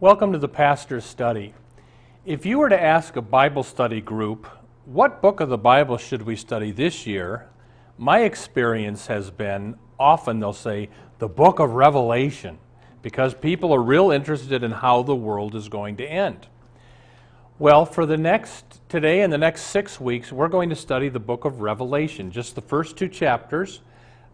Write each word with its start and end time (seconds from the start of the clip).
Welcome 0.00 0.30
to 0.30 0.38
the 0.38 0.46
Pastor's 0.46 1.04
Study. 1.04 1.54
If 2.24 2.46
you 2.46 2.58
were 2.58 2.68
to 2.68 2.80
ask 2.80 3.16
a 3.16 3.20
Bible 3.20 3.64
study 3.64 4.00
group, 4.00 4.46
what 4.84 5.20
book 5.20 5.40
of 5.40 5.48
the 5.48 5.58
Bible 5.58 5.96
should 5.96 6.22
we 6.22 6.36
study 6.36 6.70
this 6.70 7.04
year? 7.04 7.48
My 7.96 8.20
experience 8.20 9.08
has 9.08 9.32
been 9.32 9.74
often 9.98 10.38
they'll 10.38 10.52
say 10.52 10.88
the 11.18 11.26
book 11.26 11.58
of 11.58 11.72
Revelation 11.72 12.58
because 13.02 13.34
people 13.34 13.74
are 13.74 13.82
real 13.82 14.12
interested 14.12 14.62
in 14.62 14.70
how 14.70 15.02
the 15.02 15.16
world 15.16 15.56
is 15.56 15.68
going 15.68 15.96
to 15.96 16.06
end. 16.06 16.46
Well, 17.58 17.84
for 17.84 18.06
the 18.06 18.16
next 18.16 18.80
today 18.88 19.22
and 19.22 19.32
the 19.32 19.38
next 19.38 19.62
6 19.62 20.00
weeks, 20.00 20.30
we're 20.30 20.46
going 20.46 20.68
to 20.68 20.76
study 20.76 21.08
the 21.08 21.18
book 21.18 21.44
of 21.44 21.60
Revelation, 21.60 22.30
just 22.30 22.54
the 22.54 22.60
first 22.60 22.96
two 22.96 23.08
chapters, 23.08 23.80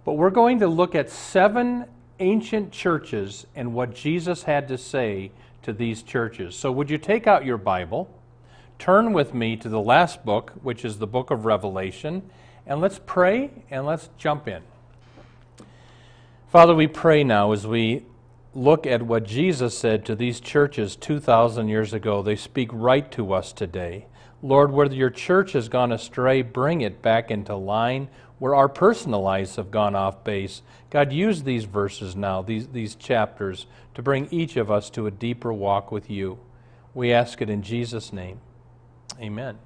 but 0.04 0.12
we're 0.12 0.28
going 0.28 0.58
to 0.58 0.68
look 0.68 0.94
at 0.94 1.08
seven 1.08 1.86
ancient 2.20 2.70
churches 2.70 3.46
and 3.56 3.72
what 3.72 3.94
Jesus 3.94 4.42
had 4.42 4.68
to 4.68 4.76
say 4.76 5.32
to 5.64 5.72
these 5.72 6.02
churches. 6.02 6.54
So, 6.54 6.70
would 6.72 6.90
you 6.90 6.98
take 6.98 7.26
out 7.26 7.44
your 7.44 7.58
Bible, 7.58 8.08
turn 8.78 9.12
with 9.12 9.34
me 9.34 9.56
to 9.56 9.68
the 9.68 9.80
last 9.80 10.24
book, 10.24 10.52
which 10.62 10.84
is 10.84 10.98
the 10.98 11.06
book 11.06 11.30
of 11.30 11.44
Revelation, 11.44 12.22
and 12.66 12.80
let's 12.80 13.00
pray 13.04 13.50
and 13.70 13.84
let's 13.84 14.08
jump 14.16 14.48
in. 14.48 14.62
Father, 16.50 16.74
we 16.74 16.86
pray 16.86 17.24
now 17.24 17.52
as 17.52 17.66
we 17.66 18.04
look 18.54 18.86
at 18.86 19.02
what 19.02 19.24
Jesus 19.24 19.76
said 19.76 20.04
to 20.06 20.14
these 20.14 20.40
churches 20.40 20.96
2,000 20.96 21.68
years 21.68 21.92
ago. 21.92 22.22
They 22.22 22.36
speak 22.36 22.70
right 22.72 23.10
to 23.12 23.32
us 23.32 23.52
today. 23.52 24.06
Lord, 24.42 24.70
where 24.70 24.92
your 24.92 25.10
church 25.10 25.52
has 25.52 25.68
gone 25.68 25.90
astray, 25.90 26.42
bring 26.42 26.80
it 26.80 27.02
back 27.02 27.30
into 27.30 27.56
line. 27.56 28.08
Where 28.38 28.54
our 28.54 28.68
personal 28.68 29.22
lives 29.22 29.56
have 29.56 29.70
gone 29.70 29.94
off 29.94 30.22
base, 30.22 30.62
God, 30.90 31.12
use 31.12 31.44
these 31.44 31.64
verses 31.64 32.14
now, 32.14 32.42
these, 32.42 32.68
these 32.68 32.94
chapters, 32.94 33.66
to 33.94 34.02
bring 34.02 34.28
each 34.30 34.56
of 34.56 34.70
us 34.70 34.90
to 34.90 35.06
a 35.06 35.10
deeper 35.10 35.52
walk 35.52 35.90
with 35.90 36.10
you. 36.10 36.38
We 36.94 37.12
ask 37.12 37.40
it 37.40 37.48
in 37.48 37.62
Jesus' 37.62 38.12
name. 38.12 38.40
Amen. 39.20 39.58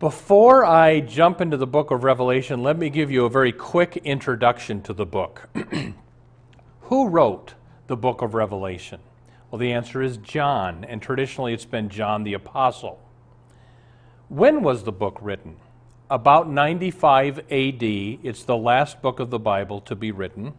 Before 0.00 0.64
I 0.64 1.00
jump 1.00 1.40
into 1.40 1.56
the 1.56 1.66
book 1.66 1.90
of 1.90 2.02
Revelation, 2.02 2.62
let 2.62 2.76
me 2.76 2.90
give 2.90 3.10
you 3.10 3.24
a 3.24 3.30
very 3.30 3.52
quick 3.52 3.98
introduction 3.98 4.82
to 4.82 4.92
the 4.92 5.06
book. 5.06 5.48
Who 6.82 7.08
wrote 7.08 7.54
the 7.86 7.96
book 7.96 8.20
of 8.20 8.34
Revelation? 8.34 9.00
Well, 9.50 9.58
the 9.58 9.72
answer 9.72 10.02
is 10.02 10.16
John, 10.16 10.84
and 10.84 11.00
traditionally 11.00 11.52
it's 11.52 11.66
been 11.66 11.88
John 11.88 12.24
the 12.24 12.34
Apostle. 12.34 12.98
When 14.28 14.62
was 14.62 14.84
the 14.84 14.92
book 14.92 15.18
written? 15.20 15.56
About 16.10 16.48
95 16.48 17.38
AD. 17.38 17.82
It's 17.82 18.44
the 18.44 18.56
last 18.56 19.02
book 19.02 19.20
of 19.20 19.30
the 19.30 19.38
Bible 19.38 19.80
to 19.82 19.94
be 19.94 20.10
written. 20.10 20.54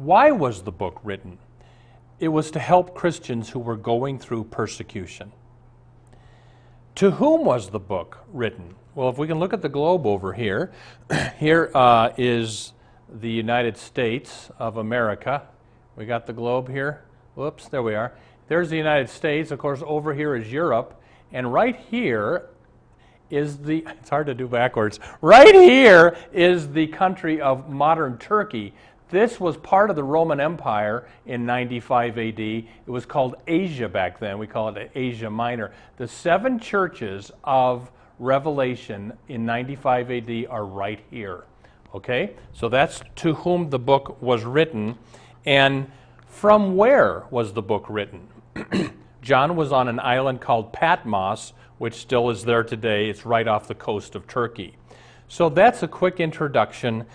Why 0.00 0.30
was 0.30 0.62
the 0.62 0.72
book 0.72 0.98
written? 1.04 1.36
It 2.20 2.28
was 2.28 2.50
to 2.52 2.58
help 2.58 2.94
Christians 2.94 3.50
who 3.50 3.58
were 3.58 3.76
going 3.76 4.18
through 4.18 4.44
persecution. 4.44 5.30
To 6.94 7.10
whom 7.10 7.44
was 7.44 7.68
the 7.68 7.80
book 7.80 8.16
written? 8.32 8.76
Well, 8.94 9.10
if 9.10 9.18
we 9.18 9.26
can 9.26 9.38
look 9.38 9.52
at 9.52 9.60
the 9.60 9.68
globe 9.68 10.06
over 10.06 10.32
here, 10.32 10.72
here 11.36 11.70
uh, 11.74 12.12
is 12.16 12.72
the 13.10 13.28
United 13.28 13.76
States 13.76 14.50
of 14.58 14.78
America. 14.78 15.42
We 15.96 16.06
got 16.06 16.26
the 16.26 16.32
globe 16.32 16.70
here. 16.70 17.02
Whoops, 17.34 17.68
there 17.68 17.82
we 17.82 17.94
are. 17.94 18.14
There's 18.48 18.70
the 18.70 18.78
United 18.78 19.10
States. 19.10 19.50
Of 19.50 19.58
course, 19.58 19.82
over 19.84 20.14
here 20.14 20.34
is 20.34 20.50
Europe. 20.50 20.98
And 21.30 21.52
right 21.52 21.76
here 21.76 22.48
is 23.30 23.58
the, 23.58 23.84
it's 24.00 24.08
hard 24.08 24.28
to 24.28 24.34
do 24.34 24.48
backwards. 24.48 24.98
Right 25.20 25.54
here 25.54 26.16
is 26.32 26.72
the 26.72 26.86
country 26.86 27.40
of 27.40 27.68
modern 27.68 28.16
Turkey. 28.16 28.72
This 29.10 29.40
was 29.40 29.56
part 29.56 29.90
of 29.90 29.96
the 29.96 30.04
Roman 30.04 30.38
Empire 30.38 31.08
in 31.26 31.44
95 31.44 32.16
AD. 32.16 32.38
It 32.38 32.66
was 32.86 33.04
called 33.04 33.34
Asia 33.46 33.88
back 33.88 34.20
then. 34.20 34.38
We 34.38 34.46
call 34.46 34.68
it 34.68 34.90
Asia 34.94 35.28
Minor. 35.28 35.72
The 35.96 36.06
seven 36.06 36.60
churches 36.60 37.32
of 37.42 37.90
Revelation 38.20 39.12
in 39.28 39.44
95 39.44 40.10
AD 40.12 40.46
are 40.48 40.64
right 40.64 41.00
here. 41.10 41.44
Okay? 41.92 42.34
So 42.52 42.68
that's 42.68 43.02
to 43.16 43.34
whom 43.34 43.70
the 43.70 43.80
book 43.80 44.22
was 44.22 44.44
written. 44.44 44.96
And 45.44 45.90
from 46.28 46.76
where 46.76 47.24
was 47.30 47.52
the 47.52 47.62
book 47.62 47.86
written? 47.88 48.28
John 49.22 49.56
was 49.56 49.72
on 49.72 49.88
an 49.88 49.98
island 49.98 50.40
called 50.40 50.72
Patmos, 50.72 51.52
which 51.78 51.94
still 51.94 52.30
is 52.30 52.44
there 52.44 52.62
today. 52.62 53.10
It's 53.10 53.26
right 53.26 53.48
off 53.48 53.66
the 53.66 53.74
coast 53.74 54.14
of 54.14 54.28
Turkey. 54.28 54.76
So 55.26 55.48
that's 55.48 55.82
a 55.82 55.88
quick 55.88 56.20
introduction 56.20 57.06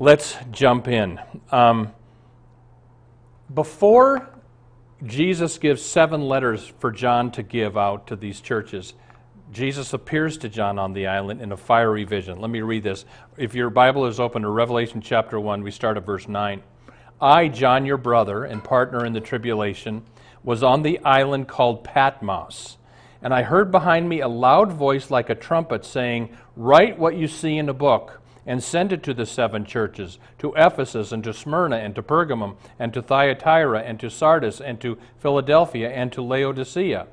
let's 0.00 0.34
jump 0.50 0.88
in. 0.88 1.20
Um, 1.52 1.92
before 3.52 4.30
Jesus 5.04 5.58
gives 5.58 5.82
seven 5.82 6.22
letters 6.22 6.72
for 6.78 6.90
John 6.90 7.30
to 7.32 7.42
give 7.42 7.76
out 7.76 8.06
to 8.06 8.16
these 8.16 8.40
churches, 8.40 8.94
Jesus 9.52 9.92
appears 9.92 10.38
to 10.38 10.48
John 10.48 10.78
on 10.78 10.94
the 10.94 11.06
island 11.06 11.42
in 11.42 11.52
a 11.52 11.56
fiery 11.56 12.04
vision. 12.04 12.40
Let 12.40 12.48
me 12.48 12.62
read 12.62 12.82
this. 12.82 13.04
If 13.36 13.54
your 13.54 13.68
Bible 13.68 14.06
is 14.06 14.18
open 14.18 14.40
to 14.42 14.48
Revelation 14.48 15.02
chapter 15.02 15.38
1, 15.38 15.62
we 15.62 15.70
start 15.70 15.98
at 15.98 16.06
verse 16.06 16.26
9. 16.26 16.62
I, 17.20 17.48
John, 17.48 17.84
your 17.84 17.98
brother 17.98 18.44
and 18.44 18.64
partner 18.64 19.04
in 19.04 19.12
the 19.12 19.20
tribulation, 19.20 20.02
was 20.42 20.62
on 20.62 20.80
the 20.80 20.98
island 21.00 21.46
called 21.46 21.84
Patmos. 21.84 22.78
And 23.20 23.34
I 23.34 23.42
heard 23.42 23.70
behind 23.70 24.08
me 24.08 24.20
a 24.20 24.28
loud 24.28 24.72
voice 24.72 25.10
like 25.10 25.28
a 25.28 25.34
trumpet 25.34 25.84
saying, 25.84 26.34
Write 26.56 26.98
what 26.98 27.16
you 27.16 27.28
see 27.28 27.58
in 27.58 27.68
a 27.68 27.74
book 27.74 28.19
and 28.50 28.64
send 28.64 28.92
it 28.92 29.00
to 29.04 29.14
the 29.14 29.24
seven 29.24 29.64
churches 29.64 30.18
to 30.36 30.52
Ephesus 30.56 31.12
and 31.12 31.22
to 31.22 31.32
Smyrna 31.32 31.76
and 31.76 31.94
to 31.94 32.02
Pergamum 32.02 32.56
and 32.80 32.92
to 32.92 33.00
Thyatira 33.00 33.78
and 33.82 34.00
to 34.00 34.10
Sardis 34.10 34.60
and 34.60 34.80
to 34.80 34.98
Philadelphia 35.20 35.88
and 35.88 36.10
to 36.10 36.20
Laodicea. 36.20 37.06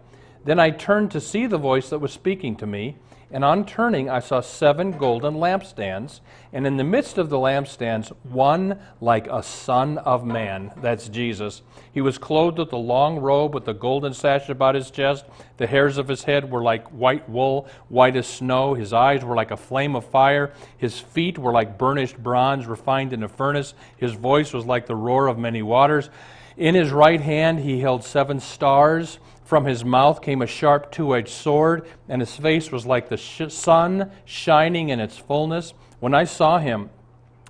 Then 0.45 0.59
I 0.59 0.71
turned 0.71 1.11
to 1.11 1.21
see 1.21 1.45
the 1.45 1.59
voice 1.59 1.91
that 1.91 1.99
was 1.99 2.11
speaking 2.11 2.55
to 2.55 2.65
me. 2.65 2.97
And 3.29 3.43
on 3.43 3.65
turning, 3.65 4.09
I 4.09 4.19
saw 4.19 4.39
seven 4.39 4.93
golden 4.93 5.35
lampstands, 5.35 6.21
and 6.53 6.65
in 6.65 6.77
the 6.77 6.85
midst 6.85 7.17
of 7.17 7.29
the 7.29 7.35
lampstands, 7.35 8.13
one 8.23 8.79
like 9.01 9.27
a 9.27 9.43
son 9.43 9.97
of 9.97 10.25
man. 10.25 10.71
That's 10.77 11.09
Jesus. 11.09 11.61
He 11.91 11.99
was 11.99 12.17
clothed 12.17 12.57
with 12.57 12.71
a 12.71 12.77
long 12.77 13.19
robe 13.19 13.53
with 13.53 13.67
a 13.67 13.73
golden 13.73 14.13
sash 14.13 14.47
about 14.47 14.75
his 14.75 14.91
chest. 14.91 15.25
The 15.57 15.67
hairs 15.67 15.97
of 15.97 16.07
his 16.07 16.23
head 16.23 16.49
were 16.49 16.63
like 16.63 16.87
white 16.87 17.27
wool, 17.29 17.67
white 17.89 18.15
as 18.15 18.27
snow. 18.27 18.75
His 18.75 18.93
eyes 18.93 19.25
were 19.25 19.35
like 19.35 19.51
a 19.51 19.57
flame 19.57 19.97
of 19.97 20.05
fire. 20.05 20.53
His 20.77 20.97
feet 20.97 21.37
were 21.37 21.51
like 21.51 21.77
burnished 21.77 22.17
bronze 22.17 22.65
refined 22.65 23.11
in 23.11 23.23
a 23.23 23.27
furnace. 23.27 23.73
His 23.97 24.13
voice 24.13 24.53
was 24.53 24.65
like 24.65 24.85
the 24.85 24.95
roar 24.95 25.27
of 25.27 25.37
many 25.37 25.61
waters. 25.61 26.09
In 26.55 26.75
his 26.75 26.91
right 26.91 27.21
hand, 27.21 27.59
he 27.59 27.81
held 27.81 28.05
seven 28.05 28.39
stars. 28.39 29.19
From 29.47 29.63
his 29.63 29.85
mouth 29.85 30.21
came 30.21 30.41
a 30.41 30.45
sharp 30.45 30.91
two 30.91 31.15
edged 31.15 31.29
sword, 31.29 31.87
and 32.09 32.21
his 32.21 32.35
face 32.35 32.69
was 32.69 32.85
like 32.85 33.07
the 33.07 33.15
sh- 33.15 33.43
sun 33.47 34.11
shining 34.25 34.89
in 34.89 34.99
its 34.99 35.17
fullness. 35.17 35.73
When 36.01 36.13
I 36.13 36.25
saw 36.25 36.59
him, 36.59 36.89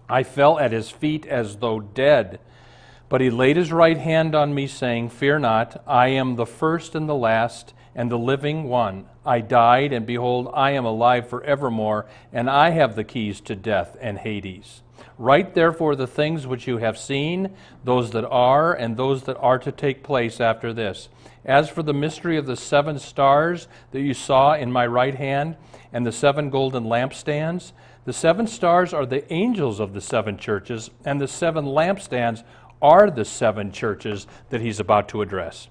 I 0.07 0.21
fell 0.21 0.59
at 0.59 0.71
his 0.71 0.91
feet 0.91 1.25
as 1.25 1.57
though 1.57 1.79
dead. 1.79 2.39
But 3.09 3.21
he 3.21 3.31
laid 3.31 3.57
his 3.57 3.71
right 3.71 3.97
hand 3.97 4.35
on 4.35 4.53
me, 4.53 4.67
saying, 4.67 5.09
Fear 5.09 5.39
not, 5.39 5.83
I 5.87 6.09
am 6.09 6.35
the 6.35 6.45
first 6.45 6.93
and 6.93 7.09
the 7.09 7.15
last, 7.15 7.73
and 7.97 8.11
the 8.11 8.17
living 8.17 8.65
one. 8.65 9.05
I 9.25 9.41
died, 9.41 9.91
and 9.91 10.05
behold, 10.05 10.49
I 10.53 10.71
am 10.71 10.85
alive 10.85 11.27
forevermore, 11.27 12.05
and 12.31 12.49
I 12.49 12.69
have 12.69 12.95
the 12.95 13.03
keys 13.03 13.41
to 13.41 13.55
death 13.55 13.97
and 13.99 14.19
Hades. 14.19 14.83
Write 15.17 15.55
therefore 15.55 15.95
the 15.95 16.05
things 16.05 16.45
which 16.45 16.67
you 16.67 16.77
have 16.77 16.97
seen, 16.97 17.55
those 17.83 18.11
that 18.11 18.25
are, 18.25 18.71
and 18.71 18.95
those 18.95 19.23
that 19.23 19.37
are 19.37 19.57
to 19.57 19.71
take 19.71 20.03
place 20.03 20.39
after 20.39 20.71
this. 20.73 21.09
As 21.43 21.69
for 21.69 21.81
the 21.81 21.93
mystery 21.93 22.37
of 22.37 22.45
the 22.45 22.55
seven 22.55 22.99
stars 22.99 23.67
that 23.91 24.01
you 24.01 24.13
saw 24.13 24.53
in 24.53 24.71
my 24.71 24.85
right 24.85 25.15
hand 25.15 25.55
and 25.91 26.05
the 26.05 26.11
seven 26.11 26.51
golden 26.51 26.83
lampstands, 26.83 27.71
the 28.05 28.13
seven 28.13 28.45
stars 28.45 28.93
are 28.93 29.05
the 29.07 29.31
angels 29.33 29.79
of 29.79 29.93
the 29.93 30.01
seven 30.01 30.37
churches, 30.37 30.91
and 31.03 31.19
the 31.19 31.27
seven 31.27 31.65
lampstands 31.65 32.43
are 32.79 33.09
the 33.09 33.25
seven 33.25 33.71
churches 33.71 34.27
that 34.49 34.61
he's 34.61 34.79
about 34.79 35.09
to 35.09 35.23
address. 35.23 35.67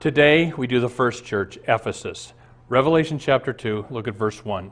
Today, 0.00 0.52
we 0.56 0.68
do 0.68 0.78
the 0.78 0.88
first 0.88 1.24
church, 1.24 1.58
Ephesus. 1.66 2.32
Revelation 2.68 3.18
chapter 3.18 3.52
2, 3.52 3.86
look 3.90 4.06
at 4.06 4.14
verse 4.14 4.44
1. 4.44 4.70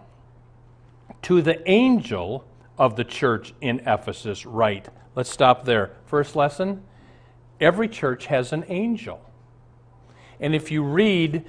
To 1.22 1.42
the 1.42 1.68
angel 1.68 2.46
of 2.78 2.94
the 2.94 3.02
church 3.02 3.52
in 3.60 3.80
Ephesus 3.80 4.46
right. 4.46 4.88
Let's 5.16 5.28
stop 5.28 5.64
there. 5.64 5.90
First 6.04 6.36
lesson 6.36 6.84
every 7.58 7.88
church 7.88 8.26
has 8.26 8.52
an 8.52 8.66
angel. 8.68 9.20
And 10.38 10.54
if 10.54 10.70
you 10.70 10.84
read 10.84 11.44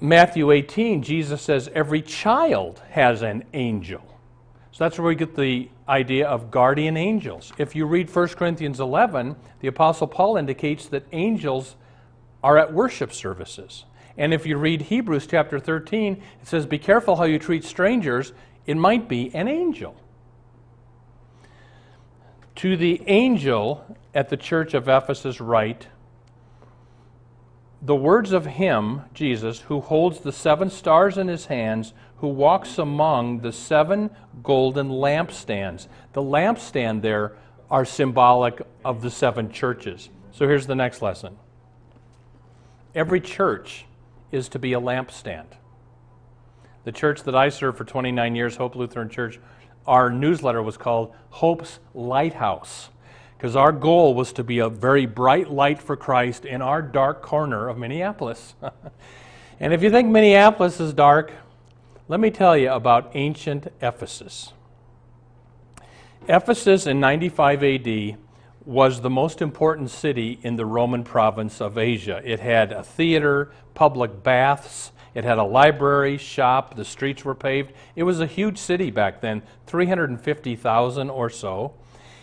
Matthew 0.00 0.50
18, 0.50 1.02
Jesus 1.02 1.42
says 1.42 1.68
every 1.74 2.00
child 2.00 2.80
has 2.92 3.20
an 3.20 3.44
angel. 3.52 4.00
So 4.72 4.84
that's 4.84 4.98
where 4.98 5.08
we 5.08 5.16
get 5.16 5.36
the 5.36 5.68
idea 5.86 6.26
of 6.26 6.50
guardian 6.50 6.96
angels. 6.96 7.52
If 7.58 7.76
you 7.76 7.84
read 7.84 8.08
1 8.08 8.28
Corinthians 8.28 8.80
11, 8.80 9.36
the 9.60 9.68
Apostle 9.68 10.06
Paul 10.06 10.38
indicates 10.38 10.86
that 10.86 11.04
angels 11.12 11.76
are 12.42 12.58
at 12.58 12.72
worship 12.72 13.12
services. 13.12 13.84
And 14.16 14.34
if 14.34 14.46
you 14.46 14.56
read 14.56 14.82
Hebrews 14.82 15.26
chapter 15.26 15.58
13, 15.58 16.22
it 16.42 16.48
says, 16.48 16.66
Be 16.66 16.78
careful 16.78 17.16
how 17.16 17.24
you 17.24 17.38
treat 17.38 17.64
strangers. 17.64 18.32
It 18.66 18.76
might 18.76 19.08
be 19.08 19.34
an 19.34 19.48
angel. 19.48 19.96
To 22.56 22.76
the 22.76 23.02
angel 23.06 23.96
at 24.14 24.28
the 24.28 24.36
church 24.36 24.74
of 24.74 24.88
Ephesus, 24.88 25.40
write, 25.40 25.86
the 27.82 27.96
words 27.96 28.32
of 28.32 28.44
him, 28.44 29.02
Jesus, 29.14 29.60
who 29.60 29.80
holds 29.80 30.20
the 30.20 30.32
seven 30.32 30.68
stars 30.68 31.16
in 31.16 31.28
his 31.28 31.46
hands, 31.46 31.94
who 32.18 32.28
walks 32.28 32.76
among 32.76 33.40
the 33.40 33.52
seven 33.52 34.10
golden 34.42 34.90
lampstands. 34.90 35.88
The 36.12 36.20
lampstand 36.20 37.00
there 37.00 37.32
are 37.70 37.86
symbolic 37.86 38.60
of 38.84 39.00
the 39.00 39.10
seven 39.10 39.50
churches. 39.50 40.10
So 40.32 40.46
here's 40.46 40.66
the 40.66 40.74
next 40.74 41.00
lesson. 41.00 41.38
Every 42.94 43.20
church 43.20 43.84
is 44.32 44.48
to 44.50 44.58
be 44.58 44.72
a 44.72 44.80
lampstand. 44.80 45.46
The 46.84 46.92
church 46.92 47.22
that 47.24 47.34
I 47.34 47.48
served 47.48 47.78
for 47.78 47.84
29 47.84 48.34
years, 48.34 48.56
Hope 48.56 48.74
Lutheran 48.74 49.08
Church, 49.08 49.38
our 49.86 50.10
newsletter 50.10 50.62
was 50.62 50.76
called 50.76 51.14
Hope's 51.30 51.78
Lighthouse 51.94 52.90
because 53.36 53.56
our 53.56 53.72
goal 53.72 54.14
was 54.14 54.32
to 54.34 54.44
be 54.44 54.58
a 54.58 54.68
very 54.68 55.06
bright 55.06 55.50
light 55.50 55.80
for 55.80 55.96
Christ 55.96 56.44
in 56.44 56.60
our 56.60 56.82
dark 56.82 57.22
corner 57.22 57.68
of 57.68 57.78
Minneapolis. 57.78 58.54
and 59.60 59.72
if 59.72 59.82
you 59.82 59.90
think 59.90 60.08
Minneapolis 60.08 60.80
is 60.80 60.92
dark, 60.92 61.32
let 62.08 62.20
me 62.20 62.30
tell 62.30 62.56
you 62.56 62.70
about 62.70 63.12
ancient 63.14 63.68
Ephesus. 63.80 64.52
Ephesus 66.28 66.86
in 66.86 67.00
95 67.00 67.62
AD 67.62 68.16
was 68.64 69.00
the 69.00 69.10
most 69.10 69.40
important 69.40 69.90
city 69.90 70.38
in 70.42 70.56
the 70.56 70.66
Roman 70.66 71.02
province 71.02 71.60
of 71.60 71.78
Asia. 71.78 72.20
It 72.24 72.40
had 72.40 72.72
a 72.72 72.82
theater, 72.82 73.52
public 73.74 74.22
baths, 74.22 74.92
it 75.14 75.24
had 75.24 75.38
a 75.38 75.44
library, 75.44 76.18
shop, 76.18 76.76
the 76.76 76.84
streets 76.84 77.24
were 77.24 77.34
paved. 77.34 77.72
It 77.96 78.04
was 78.04 78.20
a 78.20 78.26
huge 78.26 78.58
city 78.58 78.90
back 78.90 79.20
then, 79.20 79.42
350,000 79.66 81.10
or 81.10 81.30
so. 81.30 81.74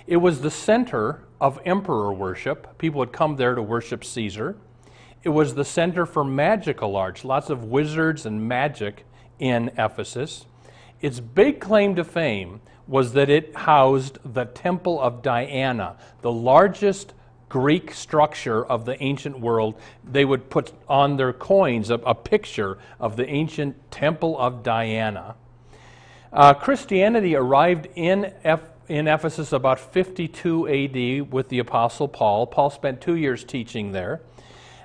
It 0.06 0.18
was 0.18 0.42
the 0.42 0.52
center 0.52 1.24
of 1.42 1.60
emperor 1.66 2.14
worship. 2.14 2.78
People 2.78 3.00
would 3.00 3.12
come 3.12 3.36
there 3.36 3.56
to 3.56 3.62
worship 3.62 4.06
Caesar. 4.06 4.56
It 5.24 5.30
was 5.30 5.56
the 5.56 5.66
center 5.66 6.06
for 6.06 6.24
magical 6.24 6.96
arts, 6.96 7.26
lots 7.26 7.50
of 7.50 7.66
wizards 7.66 8.26
and 8.26 8.48
magic 8.48 9.06
in 9.40 9.70
Ephesus. 9.78 10.46
Its 11.02 11.20
big 11.20 11.60
claim 11.60 11.96
to 11.96 12.04
fame 12.04 12.62
was 12.88 13.14
that 13.14 13.30
it 13.30 13.56
housed 13.56 14.18
the 14.24 14.46
Temple 14.46 15.00
of 15.00 15.22
Diana, 15.22 15.98
the 16.22 16.32
largest 16.32 17.14
Greek 17.50 17.94
structure 17.94 18.66
of 18.66 18.86
the 18.86 19.02
ancient 19.02 19.40
world. 19.40 19.76
They 20.04 20.26
would 20.26 20.50
put 20.50 20.74
on 20.88 21.18
their 21.18 21.34
coins 21.34 21.90
a, 21.90 21.96
a 21.96 22.16
picture 22.16 22.78
of 23.00 23.16
the 23.16 23.28
ancient 23.30 23.92
Temple 23.92 24.38
of 24.38 24.64
Diana. 24.64 25.36
Uh, 26.32 26.54
Christianity 26.54 27.36
arrived 27.36 27.88
in, 27.96 28.34
F, 28.44 28.62
in 28.90 29.08
Ephesus 29.08 29.54
about 29.54 29.80
52 29.80 30.68
AD 30.68 31.32
with 31.32 31.50
the 31.50 31.60
Apostle 31.60 32.08
Paul. 32.08 32.48
Paul 32.48 32.70
spent 32.70 33.00
two 33.00 33.16
years 33.16 33.44
teaching 33.44 33.92
there. 33.92 34.22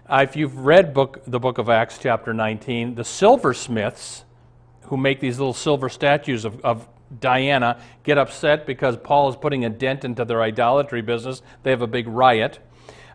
Uh, 0.08 0.20
if 0.22 0.36
you've 0.36 0.58
read 0.58 0.94
book, 0.94 1.22
the 1.26 1.40
book 1.40 1.58
of 1.58 1.68
Acts, 1.68 1.98
chapter 1.98 2.32
19, 2.32 2.94
the 2.94 3.04
silversmiths 3.04 4.24
who 4.82 4.96
make 4.96 5.20
these 5.20 5.38
little 5.38 5.54
silver 5.54 5.88
statues 5.88 6.44
of, 6.44 6.60
of 6.64 6.86
Diana 7.20 7.80
get 8.04 8.18
upset 8.18 8.66
because 8.66 8.96
Paul 8.96 9.28
is 9.28 9.36
putting 9.36 9.64
a 9.64 9.70
dent 9.70 10.04
into 10.04 10.24
their 10.24 10.42
idolatry 10.42 11.02
business. 11.02 11.42
They 11.62 11.70
have 11.70 11.82
a 11.82 11.86
big 11.86 12.08
riot. 12.08 12.58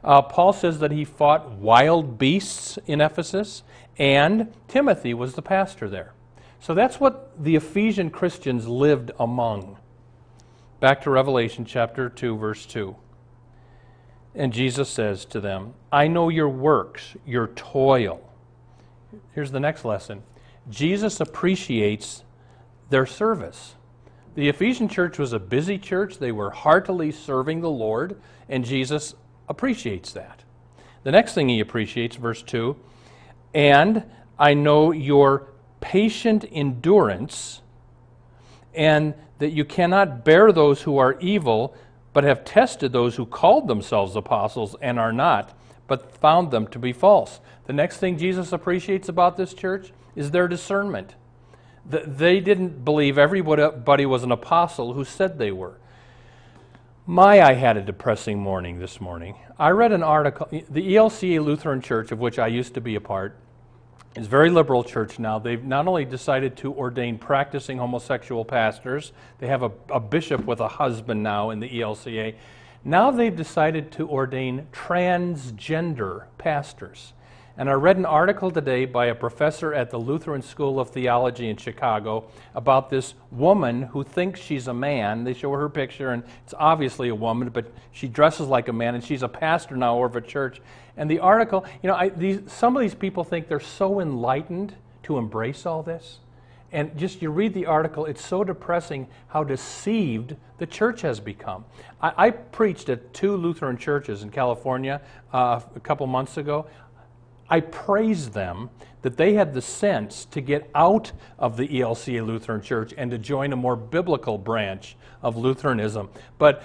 Uh, 0.04 0.22
Paul 0.22 0.54
says 0.54 0.80
that 0.80 0.92
he 0.92 1.04
fought 1.04 1.52
wild 1.52 2.18
beasts 2.18 2.78
in 2.86 3.02
Ephesus, 3.02 3.64
and 3.98 4.54
Timothy 4.68 5.14
was 5.14 5.34
the 5.34 5.42
pastor 5.42 5.90
there. 5.90 6.14
So 6.60 6.74
that's 6.74 7.00
what 7.00 7.32
the 7.42 7.56
Ephesian 7.56 8.10
Christians 8.10 8.68
lived 8.68 9.12
among. 9.20 9.78
Back 10.80 11.02
to 11.04 11.10
Revelation 11.10 11.66
chapter 11.66 12.10
2, 12.10 12.38
verse 12.38 12.66
2. 12.66 12.96
And 14.36 14.54
Jesus 14.54 14.90
says 14.90 15.26
to 15.26 15.40
them, 15.40 15.74
I 15.92 16.08
know 16.08 16.30
your 16.30 16.50
works, 16.50 17.16
your 17.26 17.48
toil. 17.48 18.22
Here's 19.34 19.52
the 19.52 19.60
next 19.60 19.84
lesson 19.84 20.24
Jesus 20.70 21.20
appreciates 21.20 22.24
their 22.90 23.06
service. 23.06 23.76
The 24.38 24.50
Ephesian 24.50 24.88
church 24.88 25.18
was 25.18 25.34
a 25.34 25.40
busy 25.40 25.80
church. 25.80 26.20
They 26.20 26.32
were 26.32 26.52
heartily 26.52 27.12
serving 27.12 27.62
the 27.62 27.72
Lord, 27.72 28.22
and 28.48 28.64
Jesus 28.64 29.16
appreciates 29.50 30.14
that. 30.14 30.44
The 31.02 31.12
next 31.12 31.34
thing 31.34 31.50
he 31.50 31.60
appreciates, 31.60 32.18
verse 32.18 32.44
2 32.44 32.78
and 33.56 34.04
I 34.38 34.54
know 34.54 34.92
your 34.92 35.48
patient 35.80 36.46
endurance, 36.52 37.64
and 38.76 39.16
that 39.40 39.54
you 39.54 39.66
cannot 39.66 40.24
bear 40.24 40.52
those 40.52 40.84
who 40.84 41.00
are 41.00 41.18
evil, 41.20 41.76
but 42.14 42.24
have 42.24 42.46
tested 42.46 42.92
those 42.92 43.16
who 43.16 43.26
called 43.26 43.68
themselves 43.68 44.16
apostles 44.16 44.76
and 44.84 45.00
are 45.00 45.14
not, 45.14 45.58
but 45.88 46.12
found 46.12 46.52
them 46.52 46.68
to 46.68 46.78
be 46.78 46.94
false. 46.94 47.40
The 47.66 47.74
next 47.74 47.98
thing 47.98 48.20
Jesus 48.20 48.52
appreciates 48.52 49.10
about 49.10 49.36
this 49.36 49.56
church 49.56 49.92
is 50.16 50.30
their 50.30 50.48
discernment 50.48 51.16
they 51.90 52.40
didn't 52.40 52.84
believe 52.84 53.18
everybody 53.18 54.06
was 54.06 54.24
an 54.24 54.32
apostle 54.32 54.94
who 54.94 55.06
said 55.06 55.38
they 55.38 55.52
were. 55.52 55.78
My, 57.06 57.42
I 57.42 57.54
had 57.54 57.78
a 57.78 57.82
depressing 57.82 58.38
morning 58.38 58.80
this 58.80 59.00
morning. 59.00 59.38
I 59.58 59.70
read 59.70 59.94
an 59.94 60.04
article, 60.04 60.48
the 60.52 60.96
ELCA 60.96 61.44
Lutheran 61.44 61.82
Church, 61.82 62.12
of 62.12 62.20
which 62.20 62.38
I 62.38 62.48
used 62.48 62.74
to 62.74 62.82
be 62.82 62.96
a 62.96 63.02
part, 63.02 63.38
is 64.18 64.28
a 64.28 64.30
very 64.30 64.50
liberal 64.50 64.84
church 64.84 65.18
now. 65.18 65.40
They've 65.40 65.64
not 65.64 65.88
only 65.88 66.04
decided 66.04 66.58
to 66.58 66.74
ordain 66.74 67.18
practicing 67.18 67.78
homosexual 67.78 68.44
pastors, 68.44 69.14
they 69.40 69.48
have 69.48 69.64
a, 69.64 69.72
a 69.90 70.00
bishop 70.00 70.44
with 70.46 70.60
a 70.60 70.68
husband 70.68 71.24
now 71.24 71.52
in 71.52 71.60
the 71.62 71.70
ELCA. 71.70 72.36
Now 72.84 73.12
they've 73.12 73.36
decided 73.36 73.92
to 73.94 74.10
ordain 74.10 74.68
transgender 74.74 76.26
pastors. 76.38 77.14
And 77.60 77.72
I 77.72 77.74
read 77.74 77.98
an 77.98 78.06
article 78.06 78.52
today 78.52 78.86
by 78.86 79.08
a 79.08 79.16
professor 79.16 79.74
at 79.74 79.90
the 79.90 79.98
Lutheran 79.98 80.44
School 80.44 80.80
of 80.80 80.92
Theology 80.92 81.50
in 81.50 81.58
Chicago 81.58 82.30
about 82.54 82.92
this 82.92 83.16
woman 83.32 83.82
who 83.82 84.04
thinks 84.04 84.40
she's 84.40 84.68
a 84.68 84.76
man. 84.76 85.24
They 85.24 85.34
show 85.34 85.52
her 85.52 85.68
picture, 85.68 86.12
and 86.12 86.22
it's 86.44 86.54
obviously 86.56 87.10
a 87.10 87.16
woman, 87.16 87.50
but 87.50 87.72
she 87.92 88.08
dresses 88.08 88.48
like 88.48 88.68
a 88.68 88.74
man, 88.74 88.94
and 88.94 89.04
she's 89.04 89.24
a 89.24 89.28
pastor 89.28 89.76
now 89.76 90.04
of 90.04 90.16
a 90.16 90.22
church. 90.22 90.62
And 90.98 91.10
the 91.10 91.18
article, 91.18 91.66
you 91.82 91.88
know, 91.88 91.96
I, 91.96 92.10
these, 92.10 92.42
some 92.46 92.78
of 92.78 92.82
these 92.82 92.94
people 92.94 93.24
think 93.24 93.48
they're 93.48 93.60
so 93.60 94.02
enlightened 94.02 94.76
to 95.04 95.18
embrace 95.18 95.66
all 95.66 95.82
this. 95.82 96.20
And 96.72 96.96
just 96.96 97.22
you 97.22 97.32
read 97.32 97.56
the 97.56 97.66
article, 97.66 98.06
it's 98.06 98.24
so 98.24 98.44
depressing 98.44 99.08
how 99.30 99.44
deceived 99.44 100.36
the 100.58 100.66
church 100.66 101.02
has 101.02 101.20
become. 101.20 101.66
I, 102.02 102.14
I 102.18 102.30
preached 102.32 102.90
at 102.90 103.14
two 103.14 103.36
Lutheran 103.36 103.78
churches 103.78 104.22
in 104.22 104.30
California 104.30 105.02
uh, 105.34 105.62
a 105.76 105.80
couple 105.80 106.06
months 106.08 106.38
ago. 106.38 106.68
I 107.50 107.62
praise 107.62 108.32
them 108.32 108.70
that 109.02 109.18
they 109.18 109.34
had 109.34 109.54
the 109.54 109.62
sense 109.62 110.26
to 110.26 110.42
get 110.42 110.70
out 110.76 111.12
of 111.40 111.56
the 111.56 111.68
ELCA 111.68 112.26
Lutheran 112.26 112.62
Church 112.62 112.94
and 112.98 113.12
to 113.12 113.18
join 113.18 113.54
a 113.54 113.56
more 113.56 113.76
biblical 113.76 114.38
branch 114.38 114.96
of 115.22 115.38
Lutheranism. 115.38 116.10
But 116.38 116.64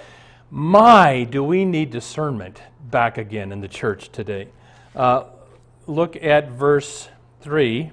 my, 0.49 1.23
do 1.23 1.43
we 1.43 1.65
need 1.65 1.89
discernment 1.89 2.61
back 2.89 3.17
again 3.17 3.51
in 3.51 3.61
the 3.61 3.67
church 3.67 4.11
today? 4.11 4.49
Uh, 4.95 5.25
look 5.87 6.15
at 6.21 6.51
verse 6.51 7.09
3. 7.41 7.91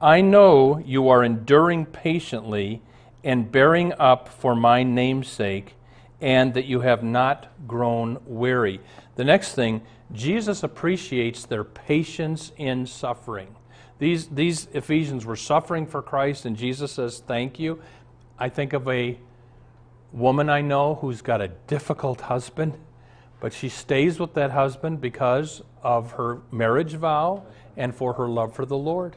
I 0.00 0.20
know 0.20 0.78
you 0.78 1.08
are 1.08 1.24
enduring 1.24 1.86
patiently 1.86 2.82
and 3.22 3.50
bearing 3.50 3.92
up 3.94 4.28
for 4.28 4.54
my 4.54 4.82
name's 4.82 5.28
sake, 5.28 5.74
and 6.20 6.54
that 6.54 6.64
you 6.64 6.80
have 6.80 7.02
not 7.02 7.48
grown 7.66 8.18
weary. 8.24 8.80
The 9.16 9.24
next 9.24 9.54
thing, 9.54 9.82
Jesus 10.12 10.62
appreciates 10.62 11.44
their 11.44 11.64
patience 11.64 12.52
in 12.56 12.86
suffering. 12.86 13.54
These, 13.98 14.28
these 14.28 14.66
Ephesians 14.72 15.26
were 15.26 15.36
suffering 15.36 15.86
for 15.86 16.02
Christ, 16.02 16.46
and 16.46 16.56
Jesus 16.56 16.92
says, 16.92 17.22
Thank 17.26 17.58
you. 17.58 17.80
I 18.38 18.48
think 18.48 18.72
of 18.72 18.88
a 18.88 19.18
woman 20.12 20.48
I 20.48 20.62
know 20.62 20.96
who's 20.96 21.22
got 21.22 21.40
a 21.40 21.48
difficult 21.48 22.22
husband, 22.22 22.78
but 23.40 23.52
she 23.52 23.68
stays 23.68 24.18
with 24.18 24.34
that 24.34 24.50
husband 24.50 25.00
because 25.00 25.62
of 25.82 26.12
her 26.12 26.40
marriage 26.50 26.94
vow 26.94 27.44
and 27.76 27.94
for 27.94 28.14
her 28.14 28.28
love 28.28 28.54
for 28.54 28.66
the 28.66 28.76
Lord. 28.76 29.16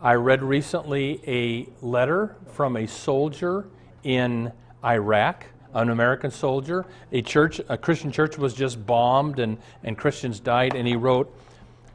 I 0.00 0.14
read 0.14 0.42
recently 0.42 1.20
a 1.26 1.68
letter 1.84 2.36
from 2.52 2.76
a 2.76 2.86
soldier 2.86 3.66
in 4.04 4.52
Iraq, 4.84 5.46
an 5.74 5.90
American 5.90 6.30
soldier. 6.30 6.86
A 7.12 7.22
church, 7.22 7.60
a 7.68 7.76
Christian 7.76 8.10
church 8.12 8.38
was 8.38 8.54
just 8.54 8.84
bombed 8.86 9.38
and, 9.38 9.58
and 9.84 9.96
Christians 9.96 10.40
died, 10.40 10.74
and 10.74 10.86
he 10.86 10.96
wrote, 10.96 11.32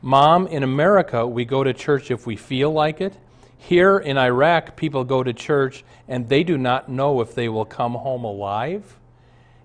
Mom, 0.02 0.48
in 0.48 0.64
America, 0.64 1.26
we 1.26 1.46
go 1.46 1.64
to 1.64 1.74
church 1.74 2.12
if 2.12 2.28
we 2.28 2.36
feel 2.36 2.72
like 2.72 3.00
it. 3.00 3.16
Here 3.58 3.98
in 3.98 4.18
Iraq, 4.18 4.76
people 4.76 5.06
go 5.06 5.24
to 5.24 5.32
church 5.32 5.86
and 6.10 6.28
they 6.28 6.44
do 6.44 6.58
not 6.58 6.90
know 6.90 7.22
if 7.22 7.34
they 7.34 7.48
will 7.48 7.64
come 7.64 7.94
home 7.94 8.26
alive. 8.26 9.00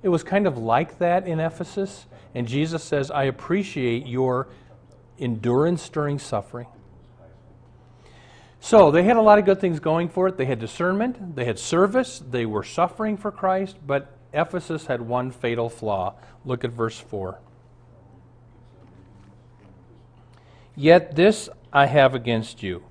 It 0.04 0.10
was 0.10 0.22
kind 0.22 0.46
of 0.46 0.56
like 0.56 0.98
that 0.98 1.26
in 1.26 1.40
Ephesus. 1.40 2.06
And 2.36 2.46
Jesus 2.46 2.84
says, 2.84 3.10
I 3.10 3.24
appreciate 3.24 4.06
your 4.06 4.46
endurance 5.18 5.88
during 5.88 6.20
suffering. 6.20 6.68
So 8.60 8.90
they 8.90 9.04
had 9.04 9.16
a 9.16 9.22
lot 9.22 9.38
of 9.38 9.44
good 9.44 9.60
things 9.60 9.80
going 9.80 10.08
for 10.08 10.28
it. 10.28 10.36
They 10.36 10.44
had 10.44 10.58
discernment, 10.58 11.36
they 11.36 11.44
had 11.44 11.58
service, 11.58 12.22
they 12.30 12.44
were 12.44 12.64
suffering 12.64 13.16
for 13.16 13.30
Christ, 13.30 13.76
but 13.86 14.16
Ephesus 14.32 14.86
had 14.86 15.00
one 15.00 15.30
fatal 15.30 15.68
flaw. 15.68 16.14
Look 16.44 16.64
at 16.64 16.70
verse 16.70 16.98
4. 16.98 17.38
Yet 20.74 21.16
this 21.16 21.48
I 21.72 21.86
have 21.86 22.14
against 22.14 22.62
you, 22.62 22.84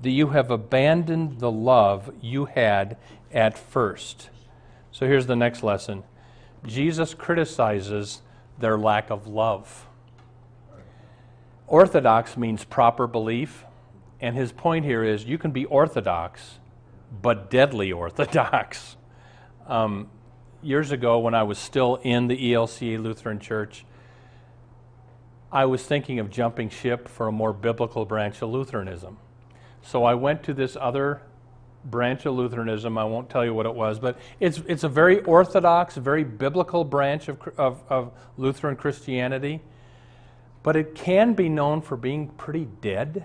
that 0.00 0.10
you 0.10 0.28
have 0.28 0.50
abandoned 0.50 1.40
the 1.40 1.50
love 1.50 2.12
you 2.20 2.46
had 2.46 2.96
at 3.32 3.58
first. 3.58 4.30
So 4.90 5.06
here's 5.06 5.26
the 5.26 5.36
next 5.36 5.62
lesson 5.62 6.04
Jesus 6.64 7.14
criticizes 7.14 8.22
their 8.58 8.78
lack 8.78 9.10
of 9.10 9.26
love. 9.26 9.86
Orthodox 11.66 12.36
means 12.36 12.64
proper 12.64 13.06
belief, 13.06 13.64
and 14.20 14.36
his 14.36 14.52
point 14.52 14.84
here 14.84 15.04
is 15.04 15.24
you 15.24 15.38
can 15.38 15.50
be 15.50 15.64
orthodox, 15.64 16.58
but 17.22 17.50
deadly 17.50 17.92
orthodox. 17.92 18.96
Um, 19.66 20.08
years 20.62 20.90
ago, 20.90 21.18
when 21.18 21.34
I 21.34 21.42
was 21.42 21.58
still 21.58 21.96
in 21.96 22.28
the 22.28 22.52
ELCA 22.52 23.02
Lutheran 23.02 23.40
Church, 23.40 23.84
I 25.52 25.66
was 25.66 25.82
thinking 25.82 26.18
of 26.18 26.30
jumping 26.30 26.70
ship 26.70 27.08
for 27.08 27.28
a 27.28 27.32
more 27.32 27.52
biblical 27.52 28.04
branch 28.04 28.42
of 28.42 28.50
Lutheranism. 28.50 29.16
So 29.82 30.04
I 30.04 30.14
went 30.14 30.42
to 30.44 30.54
this 30.54 30.76
other 30.78 31.22
branch 31.84 32.26
of 32.26 32.34
Lutheranism. 32.34 32.98
I 32.98 33.04
won't 33.04 33.30
tell 33.30 33.44
you 33.44 33.54
what 33.54 33.66
it 33.66 33.74
was, 33.74 33.98
but 33.98 34.18
it's, 34.40 34.60
it's 34.66 34.82
a 34.82 34.88
very 34.88 35.20
orthodox, 35.22 35.96
very 35.96 36.24
biblical 36.24 36.84
branch 36.84 37.28
of, 37.28 37.40
of, 37.56 37.82
of 37.88 38.12
Lutheran 38.36 38.76
Christianity. 38.76 39.62
But 40.62 40.74
it 40.74 40.96
can 40.96 41.34
be 41.34 41.48
known 41.48 41.80
for 41.80 41.96
being 41.96 42.28
pretty 42.28 42.66
dead. 42.80 43.24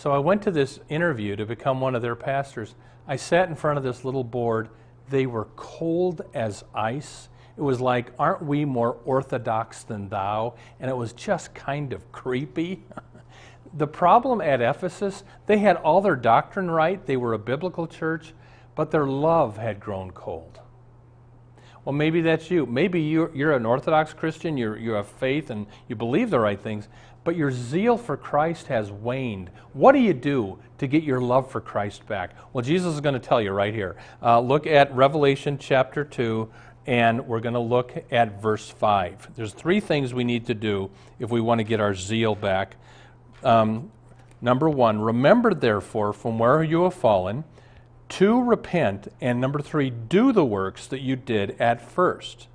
So 0.00 0.12
I 0.12 0.18
went 0.18 0.40
to 0.44 0.50
this 0.50 0.80
interview 0.88 1.36
to 1.36 1.44
become 1.44 1.78
one 1.78 1.94
of 1.94 2.00
their 2.00 2.16
pastors. 2.16 2.74
I 3.06 3.16
sat 3.16 3.50
in 3.50 3.54
front 3.54 3.76
of 3.76 3.84
this 3.84 4.02
little 4.02 4.24
board. 4.24 4.70
They 5.10 5.26
were 5.26 5.44
cold 5.56 6.22
as 6.32 6.64
ice. 6.74 7.28
It 7.58 7.60
was 7.60 7.82
like, 7.82 8.10
aren't 8.18 8.42
we 8.42 8.64
more 8.64 8.96
orthodox 9.04 9.82
than 9.82 10.08
thou? 10.08 10.54
And 10.80 10.90
it 10.90 10.96
was 10.96 11.12
just 11.12 11.54
kind 11.54 11.92
of 11.92 12.10
creepy. 12.12 12.82
the 13.74 13.86
problem 13.86 14.40
at 14.40 14.62
Ephesus, 14.62 15.22
they 15.44 15.58
had 15.58 15.76
all 15.76 16.00
their 16.00 16.16
doctrine 16.16 16.70
right, 16.70 17.04
they 17.04 17.18
were 17.18 17.34
a 17.34 17.38
biblical 17.38 17.86
church, 17.86 18.32
but 18.74 18.90
their 18.90 19.06
love 19.06 19.58
had 19.58 19.80
grown 19.80 20.12
cold. 20.12 20.60
Well, 21.84 21.94
maybe 21.94 22.20
that's 22.20 22.50
you. 22.50 22.66
Maybe 22.66 23.00
you're, 23.00 23.34
you're 23.34 23.52
an 23.52 23.64
Orthodox 23.64 24.12
Christian, 24.12 24.56
you're, 24.56 24.76
you 24.76 24.92
have 24.92 25.08
faith 25.08 25.50
and 25.50 25.66
you 25.88 25.96
believe 25.96 26.30
the 26.30 26.38
right 26.40 26.60
things, 26.60 26.88
but 27.24 27.36
your 27.36 27.50
zeal 27.50 27.96
for 27.98 28.16
Christ 28.16 28.68
has 28.68 28.90
waned. 28.90 29.50
What 29.72 29.92
do 29.92 29.98
you 29.98 30.14
do 30.14 30.58
to 30.78 30.86
get 30.86 31.02
your 31.02 31.20
love 31.20 31.50
for 31.50 31.60
Christ 31.60 32.06
back? 32.06 32.34
Well, 32.52 32.64
Jesus 32.64 32.94
is 32.94 33.00
going 33.00 33.14
to 33.14 33.20
tell 33.20 33.40
you 33.42 33.52
right 33.52 33.74
here. 33.74 33.96
Uh, 34.22 34.40
look 34.40 34.66
at 34.66 34.94
Revelation 34.94 35.58
chapter 35.58 36.04
2, 36.04 36.50
and 36.86 37.26
we're 37.26 37.40
going 37.40 37.54
to 37.54 37.60
look 37.60 37.92
at 38.10 38.40
verse 38.40 38.70
5. 38.70 39.34
There's 39.36 39.52
three 39.52 39.80
things 39.80 40.14
we 40.14 40.24
need 40.24 40.46
to 40.46 40.54
do 40.54 40.90
if 41.18 41.30
we 41.30 41.40
want 41.40 41.58
to 41.58 41.64
get 41.64 41.80
our 41.80 41.94
zeal 41.94 42.34
back. 42.34 42.76
Um, 43.42 43.90
number 44.40 44.68
one, 44.68 45.00
remember 45.00 45.52
therefore 45.52 46.12
from 46.12 46.38
where 46.38 46.62
you 46.62 46.84
have 46.84 46.94
fallen, 46.94 47.44
to 48.10 48.42
repent, 48.42 49.06
and 49.20 49.40
number 49.40 49.60
three, 49.60 49.88
do 49.88 50.32
the 50.32 50.44
works 50.44 50.86
that 50.88 51.00
you 51.00 51.14
did 51.14 51.56
at 51.60 51.80
first. 51.80 52.48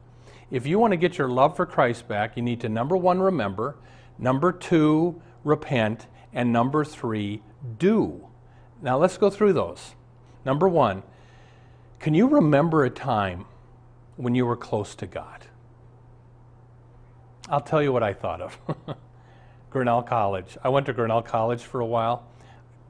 If 0.51 0.67
you 0.67 0.79
want 0.79 0.91
to 0.91 0.97
get 0.97 1.17
your 1.17 1.29
love 1.29 1.55
for 1.55 1.65
Christ 1.65 2.07
back, 2.07 2.35
you 2.35 2.43
need 2.43 2.59
to 2.61 2.69
number 2.69 2.97
one, 2.97 3.21
remember, 3.21 3.75
number 4.17 4.51
two, 4.51 5.21
repent, 5.43 6.07
and 6.33 6.51
number 6.51 6.83
three, 6.83 7.41
do. 7.77 8.27
Now 8.81 8.97
let's 8.97 9.17
go 9.17 9.29
through 9.29 9.53
those. 9.53 9.95
Number 10.45 10.67
one, 10.67 11.03
can 11.99 12.13
you 12.13 12.27
remember 12.27 12.83
a 12.83 12.89
time 12.89 13.45
when 14.17 14.35
you 14.35 14.45
were 14.45 14.57
close 14.57 14.95
to 14.95 15.07
God? 15.07 15.47
I'll 17.49 17.61
tell 17.61 17.81
you 17.81 17.93
what 17.93 18.03
I 18.03 18.13
thought 18.13 18.41
of. 18.41 18.57
Grinnell 19.69 20.03
College. 20.03 20.57
I 20.63 20.69
went 20.69 20.85
to 20.85 20.93
Grinnell 20.93 21.21
College 21.21 21.61
for 21.61 21.79
a 21.79 21.85
while. 21.85 22.27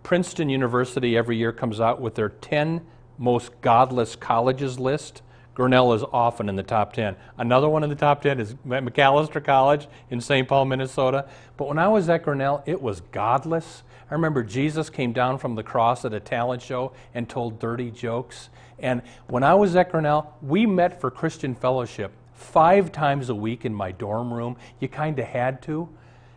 Princeton 0.03 0.49
University 0.49 1.17
every 1.17 1.35
year 1.37 1.51
comes 1.51 1.79
out 1.79 1.99
with 1.99 2.15
their 2.15 2.29
10 2.29 2.85
most 3.17 3.59
godless 3.61 4.15
colleges 4.15 4.79
list. 4.79 5.21
Grinnell 5.55 5.93
is 5.93 6.03
often 6.11 6.49
in 6.49 6.57
the 6.57 6.63
top 6.63 6.91
10. 6.93 7.15
Another 7.37 7.69
one 7.69 7.83
in 7.83 7.89
the 7.89 7.95
top 7.95 8.21
10 8.21 8.39
is 8.41 8.53
Macalester 8.67 9.43
College 9.43 9.87
in 10.09 10.19
St. 10.19 10.47
Paul, 10.47 10.65
Minnesota. 10.65 11.27
But 11.55 11.69
when 11.69 11.79
I 11.79 11.87
was 11.87 12.09
at 12.09 12.23
Grinnell, 12.23 12.61
it 12.65 12.81
was 12.81 12.99
godless. 13.11 13.83
I 14.11 14.13
remember 14.13 14.43
Jesus 14.43 14.89
came 14.89 15.13
down 15.13 15.39
from 15.39 15.55
the 15.55 15.63
cross 15.63 16.03
at 16.03 16.13
a 16.13 16.19
talent 16.19 16.61
show 16.61 16.91
and 17.13 17.27
told 17.27 17.57
dirty 17.57 17.89
jokes. 17.89 18.49
And 18.79 19.01
when 19.27 19.43
I 19.43 19.55
was 19.55 19.75
at 19.77 19.91
Grinnell, 19.91 20.35
we 20.41 20.65
met 20.65 20.99
for 20.99 21.09
Christian 21.09 21.55
fellowship 21.55 22.11
five 22.33 22.91
times 22.91 23.29
a 23.29 23.35
week 23.35 23.63
in 23.63 23.73
my 23.73 23.93
dorm 23.93 24.33
room. 24.33 24.57
You 24.81 24.89
kind 24.89 25.17
of 25.17 25.25
had 25.25 25.61
to. 25.63 25.87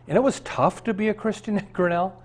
And 0.07 0.17
it 0.17 0.21
was 0.21 0.39
tough 0.39 0.83
to 0.85 0.93
be 0.93 1.09
a 1.09 1.13
Christian 1.13 1.57
at 1.57 1.73
Grinnell, 1.73 2.19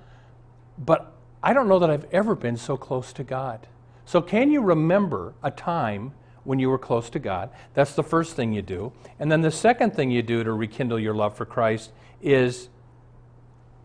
but 0.78 1.12
I 1.42 1.52
don't 1.52 1.68
know 1.68 1.80
that 1.80 1.90
I've 1.90 2.06
ever 2.12 2.36
been 2.36 2.56
so 2.56 2.76
close 2.76 3.12
to 3.14 3.24
God. 3.24 3.66
So, 4.06 4.22
can 4.22 4.50
you 4.50 4.62
remember 4.62 5.34
a 5.42 5.50
time 5.50 6.12
when 6.44 6.58
you 6.58 6.70
were 6.70 6.78
close 6.78 7.10
to 7.10 7.18
God? 7.18 7.50
That's 7.74 7.94
the 7.94 8.02
first 8.02 8.36
thing 8.36 8.52
you 8.52 8.62
do. 8.62 8.92
And 9.18 9.30
then 9.32 9.42
the 9.42 9.50
second 9.50 9.94
thing 9.94 10.10
you 10.10 10.22
do 10.22 10.44
to 10.44 10.52
rekindle 10.52 10.98
your 10.98 11.14
love 11.14 11.36
for 11.36 11.44
Christ 11.44 11.92
is, 12.22 12.68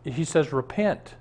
he 0.04 0.24
says, 0.24 0.54
repent. 0.54 1.16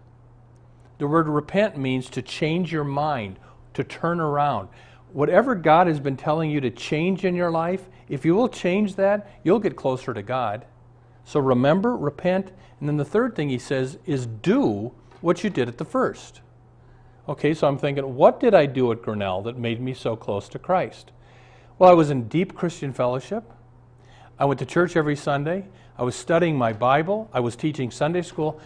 The 0.98 1.06
word 1.06 1.28
repent 1.28 1.76
means 1.76 2.10
to 2.10 2.22
change 2.22 2.72
your 2.72 2.84
mind, 2.84 3.38
to 3.74 3.84
turn 3.84 4.20
around. 4.20 4.68
Whatever 5.12 5.54
God 5.54 5.86
has 5.86 6.00
been 6.00 6.16
telling 6.16 6.50
you 6.50 6.60
to 6.60 6.70
change 6.70 7.24
in 7.24 7.34
your 7.34 7.50
life, 7.50 7.88
if 8.08 8.24
you 8.24 8.34
will 8.34 8.48
change 8.48 8.96
that, 8.96 9.30
you'll 9.42 9.58
get 9.58 9.76
closer 9.76 10.12
to 10.12 10.22
God. 10.22 10.66
So 11.24 11.40
remember, 11.40 11.96
repent, 11.96 12.52
and 12.80 12.88
then 12.88 12.96
the 12.96 13.04
third 13.04 13.36
thing 13.36 13.48
he 13.48 13.58
says 13.58 13.98
is 14.06 14.26
do 14.26 14.92
what 15.20 15.44
you 15.44 15.50
did 15.50 15.68
at 15.68 15.78
the 15.78 15.84
first. 15.84 16.40
Okay, 17.28 17.52
so 17.52 17.68
I'm 17.68 17.78
thinking, 17.78 18.14
what 18.14 18.40
did 18.40 18.54
I 18.54 18.66
do 18.66 18.90
at 18.92 19.02
Grinnell 19.02 19.42
that 19.42 19.58
made 19.58 19.80
me 19.80 19.92
so 19.92 20.16
close 20.16 20.48
to 20.48 20.58
Christ? 20.58 21.10
Well, 21.78 21.88
I 21.88 21.94
was 21.94 22.10
in 22.10 22.26
deep 22.26 22.56
Christian 22.56 22.92
fellowship. 22.92 23.44
I 24.36 24.46
went 24.46 24.58
to 24.58 24.66
church 24.66 24.96
every 24.96 25.14
Sunday. 25.14 25.66
I 25.96 26.02
was 26.02 26.16
studying 26.16 26.56
my 26.56 26.72
Bible. 26.72 27.30
I 27.32 27.38
was 27.38 27.54
teaching 27.54 27.92
Sunday 27.92 28.22
school. 28.22 28.60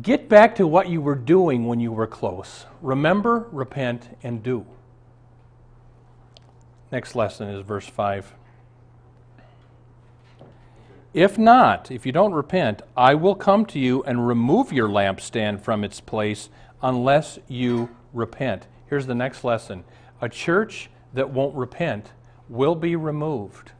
Get 0.00 0.28
back 0.28 0.54
to 0.56 0.66
what 0.66 0.88
you 0.88 1.00
were 1.00 1.14
doing 1.14 1.66
when 1.66 1.80
you 1.80 1.90
were 1.90 2.06
close. 2.06 2.66
Remember, 2.82 3.46
repent, 3.50 4.16
and 4.22 4.42
do. 4.42 4.66
Next 6.90 7.14
lesson 7.14 7.48
is 7.48 7.64
verse 7.64 7.86
5. 7.86 8.34
If 11.14 11.38
not, 11.38 11.90
if 11.90 12.04
you 12.04 12.12
don't 12.12 12.32
repent, 12.32 12.82
I 12.94 13.14
will 13.14 13.34
come 13.34 13.64
to 13.66 13.78
you 13.78 14.02
and 14.02 14.26
remove 14.26 14.72
your 14.72 14.88
lampstand 14.88 15.60
from 15.60 15.82
its 15.84 16.00
place 16.00 16.50
unless 16.82 17.38
you 17.48 17.88
repent. 18.12 18.66
Here's 18.88 19.06
the 19.06 19.14
next 19.14 19.44
lesson 19.44 19.84
a 20.20 20.28
church 20.28 20.90
that 21.14 21.30
won't 21.30 21.54
repent 21.54 22.12
will 22.48 22.74
be 22.74 22.96
removed. 22.96 23.72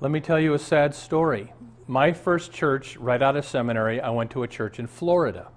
Let 0.00 0.10
me 0.10 0.20
tell 0.20 0.40
you 0.40 0.54
a 0.54 0.58
sad 0.58 0.94
story. 0.94 1.52
My 1.86 2.12
first 2.12 2.52
church, 2.52 2.96
right 2.96 3.22
out 3.22 3.36
of 3.36 3.44
seminary, 3.44 4.00
I 4.00 4.10
went 4.10 4.30
to 4.32 4.42
a 4.42 4.48
church 4.48 4.78
in 4.78 4.86
Florida. 4.86 5.48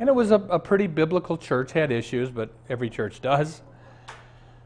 And 0.00 0.08
it 0.08 0.14
was 0.14 0.30
a, 0.30 0.36
a 0.36 0.58
pretty 0.58 0.86
biblical 0.86 1.36
church, 1.36 1.72
had 1.72 1.90
issues, 1.90 2.30
but 2.30 2.52
every 2.68 2.88
church 2.88 3.20
does. 3.20 3.62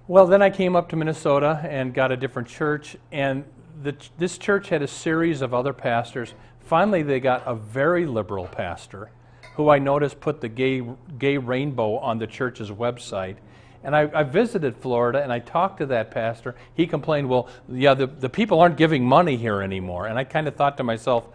Well, 0.07 0.27
then 0.27 0.43
I 0.43 0.51
came 0.51 0.77
up 0.77 0.89
to 0.91 0.97
Minnesota 0.97 1.61
and 1.69 1.95
got 1.95 2.13
a 2.13 2.17
different 2.17 2.49
church, 2.49 2.97
and 3.11 3.45
the, 3.83 3.97
this 4.19 4.37
church 4.37 4.69
had 4.69 4.83
a 4.83 4.89
series 4.89 5.41
of 5.41 5.55
other 5.55 5.73
pastors. 5.73 6.35
Finally, 6.61 7.03
they 7.03 7.21
got 7.21 7.43
a 7.47 7.55
very 7.55 8.05
liberal 8.07 8.47
pastor 8.47 9.11
who 9.55 9.69
I 9.69 9.79
noticed 9.79 10.21
put 10.21 10.41
the 10.41 10.49
gay, 10.49 10.83
gay 11.19 11.39
rainbow 11.39 11.97
on 11.97 12.19
the 12.19 12.27
church's 12.27 12.71
website. 12.71 13.37
And 13.85 13.97
I, 13.97 14.09
I, 14.15 14.23
visited 14.23 14.77
Florida 14.77 15.23
and 15.23 15.33
I 15.33 15.41
talked 15.41 15.79
to 15.79 15.87
that 15.87 16.11
pastor. 16.11 16.55
He 16.75 16.87
complained, 16.87 17.29
well, 17.29 17.49
yeah, 17.69 17.95
the, 17.95 18.07
the 18.07 18.29
people 18.29 18.61
aren't 18.61 18.77
giving 18.77 19.05
money 19.05 19.37
here 19.37 19.61
anymore. 19.61 20.07
And 20.07 20.19
I 20.19 20.25
kind 20.25 20.47
of 20.47 20.55
thought 20.55 20.77
to 20.77 20.85
myself, 20.85 21.27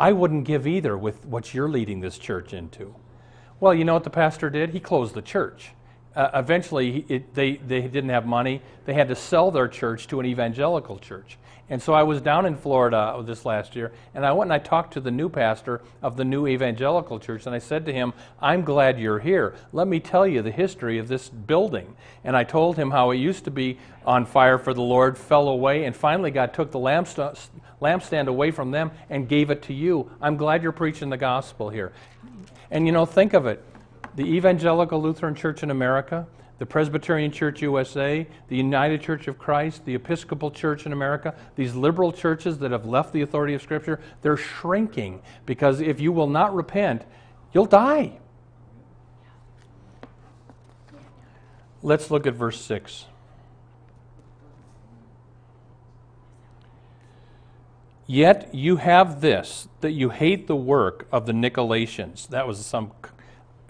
I 0.00 0.12
wouldn't 0.12 0.44
give 0.44 0.66
either 0.66 0.98
with 0.98 1.24
what 1.24 1.54
you're 1.54 1.68
leading 1.68 2.00
this 2.00 2.18
church 2.18 2.52
into. 2.52 2.94
Well, 3.60 3.72
you 3.72 3.84
know 3.84 3.94
what 3.94 4.04
the 4.04 4.10
pastor 4.10 4.50
did? 4.50 4.70
He 4.70 4.80
closed 4.80 5.14
the 5.14 5.22
church. 5.22 5.70
Uh, 6.16 6.30
eventually, 6.34 7.06
it, 7.08 7.34
they, 7.34 7.56
they 7.56 7.82
didn't 7.82 8.10
have 8.10 8.26
money. 8.26 8.60
They 8.84 8.94
had 8.94 9.08
to 9.08 9.14
sell 9.14 9.50
their 9.52 9.68
church 9.68 10.08
to 10.08 10.18
an 10.18 10.26
evangelical 10.26 10.98
church. 10.98 11.38
And 11.72 11.80
so 11.80 11.94
I 11.94 12.02
was 12.02 12.20
down 12.20 12.44
in 12.44 12.54
Florida 12.54 12.98
uh, 12.98 13.22
this 13.22 13.46
last 13.46 13.74
year, 13.74 13.92
and 14.14 14.26
I 14.26 14.32
went 14.32 14.50
and 14.50 14.52
I 14.52 14.58
talked 14.58 14.92
to 14.92 15.00
the 15.00 15.10
new 15.10 15.30
pastor 15.30 15.80
of 16.02 16.18
the 16.18 16.24
new 16.24 16.46
evangelical 16.46 17.18
church, 17.18 17.46
and 17.46 17.54
I 17.54 17.60
said 17.60 17.86
to 17.86 17.94
him, 17.94 18.12
I'm 18.42 18.60
glad 18.60 19.00
you're 19.00 19.20
here. 19.20 19.54
Let 19.72 19.88
me 19.88 19.98
tell 19.98 20.26
you 20.26 20.42
the 20.42 20.50
history 20.50 20.98
of 20.98 21.08
this 21.08 21.30
building. 21.30 21.96
And 22.24 22.36
I 22.36 22.44
told 22.44 22.76
him 22.76 22.90
how 22.90 23.10
it 23.10 23.16
used 23.16 23.44
to 23.44 23.50
be 23.50 23.78
on 24.04 24.26
fire 24.26 24.58
for 24.58 24.74
the 24.74 24.82
Lord, 24.82 25.16
fell 25.16 25.48
away, 25.48 25.86
and 25.86 25.96
finally 25.96 26.30
God 26.30 26.52
took 26.52 26.72
the 26.72 26.78
lampstand, 26.78 27.38
lampstand 27.80 28.26
away 28.26 28.50
from 28.50 28.70
them 28.70 28.90
and 29.08 29.26
gave 29.26 29.48
it 29.48 29.62
to 29.62 29.72
you. 29.72 30.10
I'm 30.20 30.36
glad 30.36 30.62
you're 30.62 30.72
preaching 30.72 31.08
the 31.08 31.16
gospel 31.16 31.70
here. 31.70 31.94
And 32.70 32.84
you 32.84 32.92
know, 32.92 33.06
think 33.06 33.32
of 33.32 33.46
it 33.46 33.64
the 34.14 34.24
Evangelical 34.24 35.00
Lutheran 35.00 35.34
Church 35.34 35.62
in 35.62 35.70
America, 35.70 36.26
the 36.62 36.66
Presbyterian 36.66 37.32
Church 37.32 37.60
USA, 37.60 38.24
the 38.46 38.56
United 38.56 39.00
Church 39.02 39.26
of 39.26 39.36
Christ, 39.36 39.84
the 39.84 39.96
Episcopal 39.96 40.52
Church 40.52 40.86
in 40.86 40.92
America, 40.92 41.34
these 41.56 41.74
liberal 41.74 42.12
churches 42.12 42.58
that 42.58 42.70
have 42.70 42.86
left 42.86 43.12
the 43.12 43.22
authority 43.22 43.52
of 43.54 43.60
Scripture, 43.60 43.98
they're 44.20 44.36
shrinking 44.36 45.22
because 45.44 45.80
if 45.80 45.98
you 45.98 46.12
will 46.12 46.28
not 46.28 46.54
repent, 46.54 47.02
you'll 47.52 47.66
die. 47.66 48.16
Let's 51.82 52.12
look 52.12 52.28
at 52.28 52.34
verse 52.34 52.60
6. 52.60 53.06
Yet 58.06 58.54
you 58.54 58.76
have 58.76 59.20
this, 59.20 59.66
that 59.80 59.90
you 59.90 60.10
hate 60.10 60.46
the 60.46 60.54
work 60.54 61.08
of 61.10 61.26
the 61.26 61.32
Nicolaitans. 61.32 62.28
That 62.28 62.46
was 62.46 62.64
some 62.64 62.92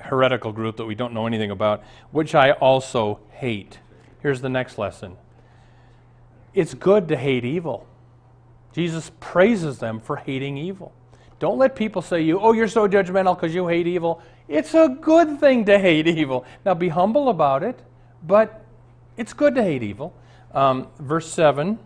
heretical 0.02 0.52
group 0.52 0.76
that 0.76 0.84
we 0.84 0.94
don't 0.94 1.12
know 1.12 1.26
anything 1.26 1.50
about, 1.50 1.82
which 2.10 2.34
I 2.34 2.52
also 2.52 3.20
hate. 3.30 3.78
Here's 4.20 4.40
the 4.40 4.48
next 4.48 4.78
lesson 4.78 5.16
it's 6.54 6.74
good 6.74 7.08
to 7.08 7.16
hate 7.16 7.44
evil. 7.44 7.86
Jesus 8.72 9.10
praises 9.20 9.78
them 9.78 10.00
for 10.00 10.16
hating 10.16 10.56
evil. 10.56 10.92
Don't 11.38 11.58
let 11.58 11.74
people 11.74 12.02
say 12.02 12.22
you, 12.22 12.38
oh, 12.38 12.52
you're 12.52 12.68
so 12.68 12.86
judgmental 12.88 13.34
because 13.34 13.54
you 13.54 13.66
hate 13.66 13.86
evil. 13.86 14.22
It's 14.48 14.74
a 14.74 14.88
good 15.00 15.40
thing 15.40 15.64
to 15.64 15.78
hate 15.78 16.06
evil. 16.20 16.44
Now 16.64 16.74
be 16.74 16.88
humble 16.88 17.28
about 17.28 17.62
it, 17.62 17.80
but 18.22 18.64
it's 19.16 19.32
good 19.32 19.54
to 19.56 19.62
hate 19.62 19.82
evil. 19.82 20.14
Um, 20.52 20.88
verse 20.98 21.30
7. 21.32 21.78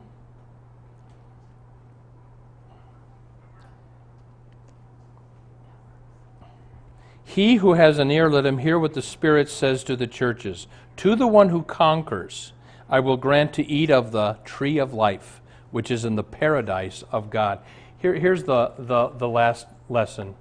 He 7.37 7.57
who 7.57 7.75
has 7.75 7.99
an 7.99 8.11
ear, 8.11 8.31
let 8.31 8.47
him 8.47 8.57
hear 8.57 8.79
what 8.79 8.95
the 8.95 9.03
Spirit 9.03 9.51
says 9.51 9.85
to 9.85 9.95
the 9.95 10.07
churches. 10.07 10.67
To 10.97 11.15
the 11.15 11.27
one 11.27 11.51
who 11.51 11.65
conquers, 11.65 12.55
I 12.89 13.01
will 13.01 13.19
grant 13.19 13.53
to 13.53 13.71
eat 13.71 13.91
of 13.91 14.11
the 14.11 14.39
tree 14.47 14.79
of 14.79 14.95
life, 14.95 15.43
which 15.71 15.91
is 15.91 16.07
in 16.07 16.15
the 16.15 16.25
paradise 16.25 17.05
of 17.13 17.29
God. 17.29 17.59
Here, 17.99 18.15
here's 18.15 18.45
the, 18.45 18.73
the, 18.79 19.09
the 19.09 19.29
last 19.29 19.67
lesson. 19.91 20.35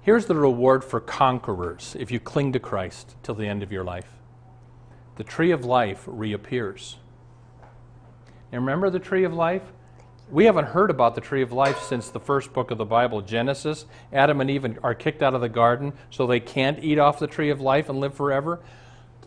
Here's 0.00 0.24
the 0.24 0.34
reward 0.34 0.84
for 0.84 1.00
conquerors 1.00 1.94
if 2.00 2.10
you 2.10 2.18
cling 2.18 2.54
to 2.54 2.58
Christ 2.58 3.14
till 3.22 3.34
the 3.34 3.46
end 3.46 3.62
of 3.62 3.70
your 3.70 3.84
life. 3.84 4.08
The 5.16 5.24
tree 5.24 5.50
of 5.50 5.66
life 5.66 6.04
reappears. 6.06 6.96
And 8.50 8.62
remember 8.62 8.88
the 8.88 8.98
tree 8.98 9.24
of 9.24 9.34
life? 9.34 9.64
We 10.32 10.46
haven't 10.46 10.68
heard 10.68 10.88
about 10.88 11.14
the 11.14 11.20
tree 11.20 11.42
of 11.42 11.52
life 11.52 11.82
since 11.82 12.08
the 12.08 12.18
first 12.18 12.54
book 12.54 12.70
of 12.70 12.78
the 12.78 12.86
Bible, 12.86 13.20
Genesis. 13.20 13.84
Adam 14.14 14.40
and 14.40 14.50
Eve 14.50 14.78
are 14.82 14.94
kicked 14.94 15.22
out 15.22 15.34
of 15.34 15.42
the 15.42 15.48
garden, 15.50 15.92
so 16.08 16.26
they 16.26 16.40
can't 16.40 16.82
eat 16.82 16.98
off 16.98 17.18
the 17.18 17.26
tree 17.26 17.50
of 17.50 17.60
life 17.60 17.90
and 17.90 18.00
live 18.00 18.14
forever. 18.14 18.58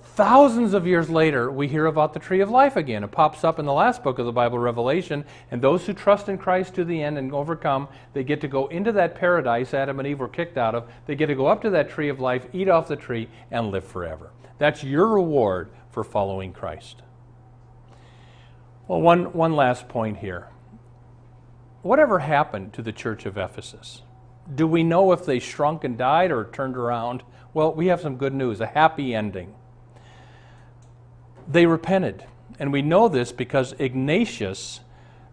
Thousands 0.01 0.74
of 0.74 0.88
years 0.88 1.07
later, 1.07 1.51
we 1.51 1.67
hear 1.67 1.85
about 1.85 2.13
the 2.13 2.19
tree 2.19 2.39
of 2.39 2.50
life 2.50 2.75
again. 2.75 3.03
It 3.03 3.12
pops 3.12 3.43
up 3.43 3.59
in 3.59 3.67
the 3.67 3.71
last 3.71 4.01
book 4.01 4.17
of 4.17 4.25
the 4.25 4.31
Bible, 4.31 4.57
Revelation, 4.57 5.25
and 5.51 5.62
those 5.62 5.85
who 5.85 5.93
trust 5.93 6.27
in 6.27 6.39
Christ 6.39 6.74
to 6.74 6.83
the 6.83 7.03
end 7.03 7.19
and 7.19 7.32
overcome, 7.36 7.88
they 8.13 8.23
get 8.23 8.41
to 8.41 8.47
go 8.47 8.65
into 8.67 8.91
that 8.93 9.13
paradise 9.13 9.75
Adam 9.75 9.99
and 9.99 10.08
Eve 10.08 10.19
were 10.19 10.27
kicked 10.27 10.58
out 10.58 10.73
of. 10.73 10.89
They 11.06 11.13
get 11.13 11.27
to 11.27 11.36
go 11.36 11.45
up 11.45 11.62
to 11.62 11.69
that 11.69 11.88
tree 11.88 12.10
of 12.10 12.19
life, 12.19 12.47
eat 12.51 12.67
off 12.67 12.88
the 12.88 12.95
tree, 12.95 13.30
and 13.51 13.69
live 13.69 13.84
forever. 13.84 14.32
That's 14.58 14.84
your 14.84 15.08
reward 15.08 15.69
for 15.91 16.03
following 16.03 16.51
Christ. 16.51 17.03
Well, 18.88 19.01
one, 19.01 19.34
one 19.34 19.56
last 19.56 19.88
point 19.88 20.17
here. 20.17 20.47
Whatever 21.86 22.17
happened 22.17 22.74
to 22.74 22.82
the 22.82 22.91
church 22.91 23.28
of 23.28 23.38
Ephesus? 23.38 24.02
Do 24.56 24.65
we 24.65 24.84
know 24.84 25.12
if 25.12 25.24
they 25.24 25.38
shrunk 25.38 25.84
and 25.84 25.95
died 25.95 26.32
or 26.32 26.45
turned 26.45 26.76
around? 26.76 27.21
Well, 27.54 27.76
we 27.76 27.86
have 27.88 28.02
some 28.02 28.17
good 28.17 28.34
news, 28.34 28.60
a 28.60 28.65
happy 28.65 29.13
ending. 29.13 29.54
They 31.48 31.67
repented. 31.67 32.26
And 32.58 32.74
we 32.74 32.82
know 32.82 33.08
this 33.08 33.32
because 33.32 33.76
Ignatius 33.78 34.80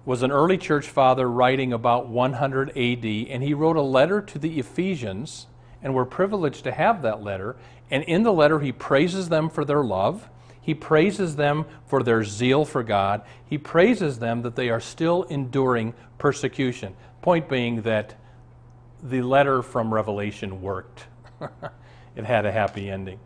was 0.05 0.23
an 0.23 0.31
early 0.31 0.59
church 0.59 0.87
father 0.89 1.27
writing 1.27 1.73
about 1.73 2.09
100 2.09 2.69
AD, 2.77 3.05
and 3.07 3.43
he 3.43 3.55
wrote 3.55 3.77
a 3.77 3.81
letter 3.81 4.21
to 4.21 4.39
the 4.39 4.59
Ephesians, 4.59 5.47
and 5.83 5.95
we're 5.95 6.05
privileged 6.05 6.65
to 6.65 6.73
have 6.73 7.01
that 7.01 7.23
letter. 7.23 7.57
And 7.91 8.05
in 8.05 8.25
the 8.25 8.33
letter, 8.33 8.61
he 8.61 8.73
praises 8.73 9.31
them 9.31 9.49
for 9.49 9.65
their 9.65 9.83
love. 9.83 10.29
He 10.63 10.75
praises 10.75 11.35
them 11.35 11.67
for 11.87 12.05
their 12.05 12.23
zeal 12.23 12.65
for 12.65 12.85
God. 12.85 13.23
He 13.45 13.59
praises 13.59 14.21
them 14.21 14.43
that 14.43 14.55
they 14.55 14.71
are 14.71 14.81
still 14.81 15.25
enduring 15.25 15.93
persecution. 16.19 16.95
Point 17.21 17.49
being 17.49 17.83
that 17.83 18.15
the 19.03 19.23
letter 19.23 19.61
from 19.61 19.93
Revelation 19.93 20.63
worked, 20.63 21.07
it 22.17 22.25
had 22.25 22.47
a 22.47 22.53
happy 22.53 22.89
ending. 22.89 23.19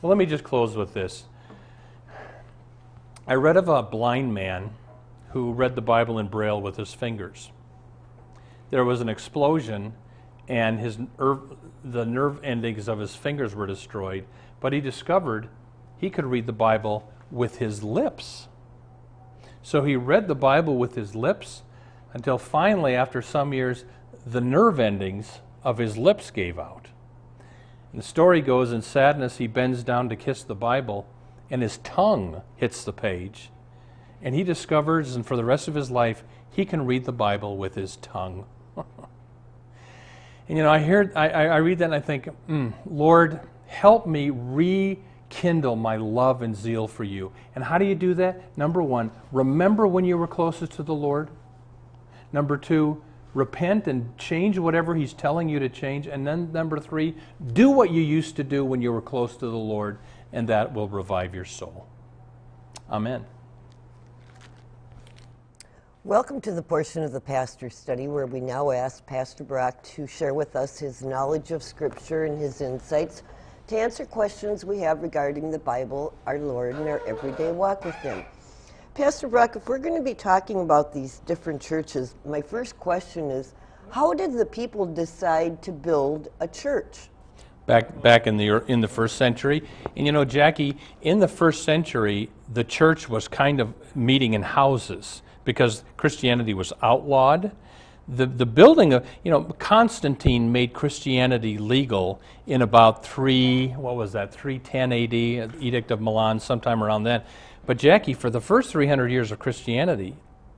Well, 0.00 0.10
let 0.10 0.16
me 0.16 0.26
just 0.26 0.44
close 0.44 0.76
with 0.76 0.94
this. 0.94 1.24
I 3.26 3.34
read 3.34 3.56
of 3.56 3.68
a 3.68 3.82
blind 3.82 4.32
man 4.32 4.70
who 5.30 5.52
read 5.52 5.74
the 5.74 5.82
Bible 5.82 6.20
in 6.20 6.28
Braille 6.28 6.60
with 6.60 6.76
his 6.76 6.94
fingers. 6.94 7.50
There 8.70 8.84
was 8.84 9.00
an 9.00 9.08
explosion, 9.08 9.94
and 10.46 10.78
his 10.78 10.98
nerve, 11.18 11.56
the 11.82 12.06
nerve 12.06 12.38
endings 12.44 12.86
of 12.86 13.00
his 13.00 13.16
fingers 13.16 13.56
were 13.56 13.66
destroyed, 13.66 14.26
but 14.60 14.72
he 14.72 14.80
discovered 14.80 15.48
he 15.98 16.10
could 16.10 16.26
read 16.26 16.46
the 16.46 16.52
Bible 16.52 17.10
with 17.30 17.58
his 17.58 17.82
lips. 17.82 18.48
So 19.62 19.82
he 19.82 19.96
read 19.96 20.28
the 20.28 20.34
Bible 20.34 20.76
with 20.76 20.94
his 20.94 21.14
lips 21.14 21.62
until 22.12 22.38
finally, 22.38 22.94
after 22.94 23.20
some 23.20 23.52
years, 23.52 23.84
the 24.24 24.40
nerve 24.40 24.80
endings 24.80 25.40
of 25.62 25.78
his 25.78 25.96
lips 25.98 26.30
gave 26.30 26.58
out. 26.58 26.88
And 27.92 28.00
the 28.00 28.06
story 28.06 28.40
goes 28.40 28.72
in 28.72 28.82
sadness, 28.82 29.38
he 29.38 29.46
bends 29.46 29.82
down 29.82 30.08
to 30.08 30.16
kiss 30.16 30.42
the 30.42 30.54
Bible, 30.54 31.06
and 31.50 31.62
his 31.62 31.78
tongue 31.78 32.42
hits 32.56 32.84
the 32.84 32.92
page. 32.92 33.50
And 34.22 34.34
he 34.34 34.42
discovers, 34.42 35.14
and 35.14 35.26
for 35.26 35.36
the 35.36 35.44
rest 35.44 35.68
of 35.68 35.74
his 35.74 35.90
life, 35.90 36.24
he 36.50 36.64
can 36.64 36.86
read 36.86 37.04
the 37.04 37.12
Bible 37.12 37.56
with 37.56 37.74
his 37.74 37.96
tongue. 37.96 38.46
and 38.76 38.86
you 40.48 40.62
know, 40.62 40.70
I 40.70 40.78
hear, 40.78 41.12
I, 41.14 41.28
I 41.28 41.56
read 41.56 41.78
that 41.78 41.86
and 41.86 41.94
I 41.94 42.00
think, 42.00 42.28
mm, 42.48 42.72
Lord, 42.86 43.40
help 43.66 44.06
me 44.06 44.30
re 44.30 44.98
kindle 45.28 45.76
my 45.76 45.96
love 45.96 46.42
and 46.42 46.54
zeal 46.54 46.86
for 46.86 47.04
you. 47.04 47.32
And 47.54 47.64
how 47.64 47.78
do 47.78 47.84
you 47.84 47.94
do 47.94 48.14
that? 48.14 48.56
Number 48.56 48.82
one, 48.82 49.10
remember 49.32 49.86
when 49.86 50.04
you 50.04 50.16
were 50.18 50.26
closest 50.26 50.72
to 50.72 50.82
the 50.82 50.94
Lord. 50.94 51.30
Number 52.32 52.56
two, 52.56 53.02
repent 53.34 53.86
and 53.86 54.16
change 54.18 54.58
whatever 54.58 54.94
He's 54.94 55.12
telling 55.12 55.48
you 55.48 55.58
to 55.58 55.68
change. 55.68 56.06
And 56.06 56.26
then 56.26 56.52
number 56.52 56.78
three, 56.78 57.14
do 57.52 57.70
what 57.70 57.90
you 57.90 58.02
used 58.02 58.36
to 58.36 58.44
do 58.44 58.64
when 58.64 58.80
you 58.82 58.92
were 58.92 59.02
close 59.02 59.36
to 59.36 59.46
the 59.46 59.56
Lord, 59.56 59.98
and 60.32 60.48
that 60.48 60.72
will 60.72 60.88
revive 60.88 61.34
your 61.34 61.44
soul. 61.44 61.86
Amen. 62.90 63.24
Welcome 66.04 66.40
to 66.42 66.52
the 66.52 66.62
portion 66.62 67.02
of 67.02 67.10
the 67.10 67.20
pastor 67.20 67.68
study 67.68 68.06
where 68.06 68.26
we 68.26 68.40
now 68.40 68.70
ask 68.70 69.04
Pastor 69.06 69.42
Brock 69.42 69.82
to 69.82 70.06
share 70.06 70.34
with 70.34 70.54
us 70.54 70.78
his 70.78 71.02
knowledge 71.02 71.50
of 71.50 71.64
Scripture 71.64 72.26
and 72.26 72.38
his 72.38 72.60
insights 72.60 73.24
to 73.68 73.76
answer 73.76 74.04
questions 74.04 74.64
we 74.64 74.78
have 74.78 75.02
regarding 75.02 75.50
the 75.50 75.58
Bible, 75.58 76.14
our 76.26 76.38
Lord, 76.38 76.76
and 76.76 76.88
our 76.88 77.04
everyday 77.06 77.50
walk 77.50 77.84
with 77.84 77.96
Him. 77.96 78.24
Pastor 78.94 79.28
Brock, 79.28 79.56
if 79.56 79.68
we're 79.68 79.78
going 79.78 79.96
to 79.96 80.02
be 80.02 80.14
talking 80.14 80.60
about 80.60 80.92
these 80.92 81.18
different 81.26 81.60
churches, 81.60 82.14
my 82.24 82.40
first 82.40 82.78
question 82.78 83.30
is 83.30 83.54
how 83.90 84.14
did 84.14 84.32
the 84.32 84.46
people 84.46 84.86
decide 84.86 85.62
to 85.62 85.72
build 85.72 86.28
a 86.40 86.48
church? 86.48 87.08
Back, 87.66 88.00
back 88.00 88.28
in 88.28 88.36
the 88.36 88.64
in 88.68 88.80
the 88.80 88.88
first 88.88 89.16
century, 89.16 89.64
and 89.96 90.06
you 90.06 90.12
know, 90.12 90.24
Jackie, 90.24 90.76
in 91.02 91.18
the 91.18 91.26
first 91.26 91.64
century, 91.64 92.30
the 92.52 92.62
church 92.62 93.08
was 93.08 93.26
kind 93.26 93.60
of 93.60 93.74
meeting 93.96 94.34
in 94.34 94.42
houses 94.42 95.22
because 95.44 95.82
Christianity 95.96 96.54
was 96.54 96.72
outlawed, 96.80 97.50
the, 98.08 98.26
the 98.26 98.46
building 98.46 98.92
of, 98.92 99.06
you 99.24 99.30
know, 99.30 99.42
Constantine 99.44 100.52
made 100.52 100.72
Christianity 100.72 101.58
legal 101.58 102.20
in 102.46 102.62
about 102.62 103.04
3, 103.04 103.68
what 103.70 103.96
was 103.96 104.12
that, 104.12 104.32
310 104.32 104.92
AD, 104.92 105.60
Edict 105.60 105.90
of 105.90 106.00
Milan, 106.00 106.38
sometime 106.38 106.82
around 106.82 107.02
then. 107.02 107.22
But 107.66 107.78
Jackie, 107.78 108.14
for 108.14 108.30
the 108.30 108.40
first 108.40 108.70
300 108.70 109.10
years 109.10 109.32
of 109.32 109.40
Christianity, 109.40 110.16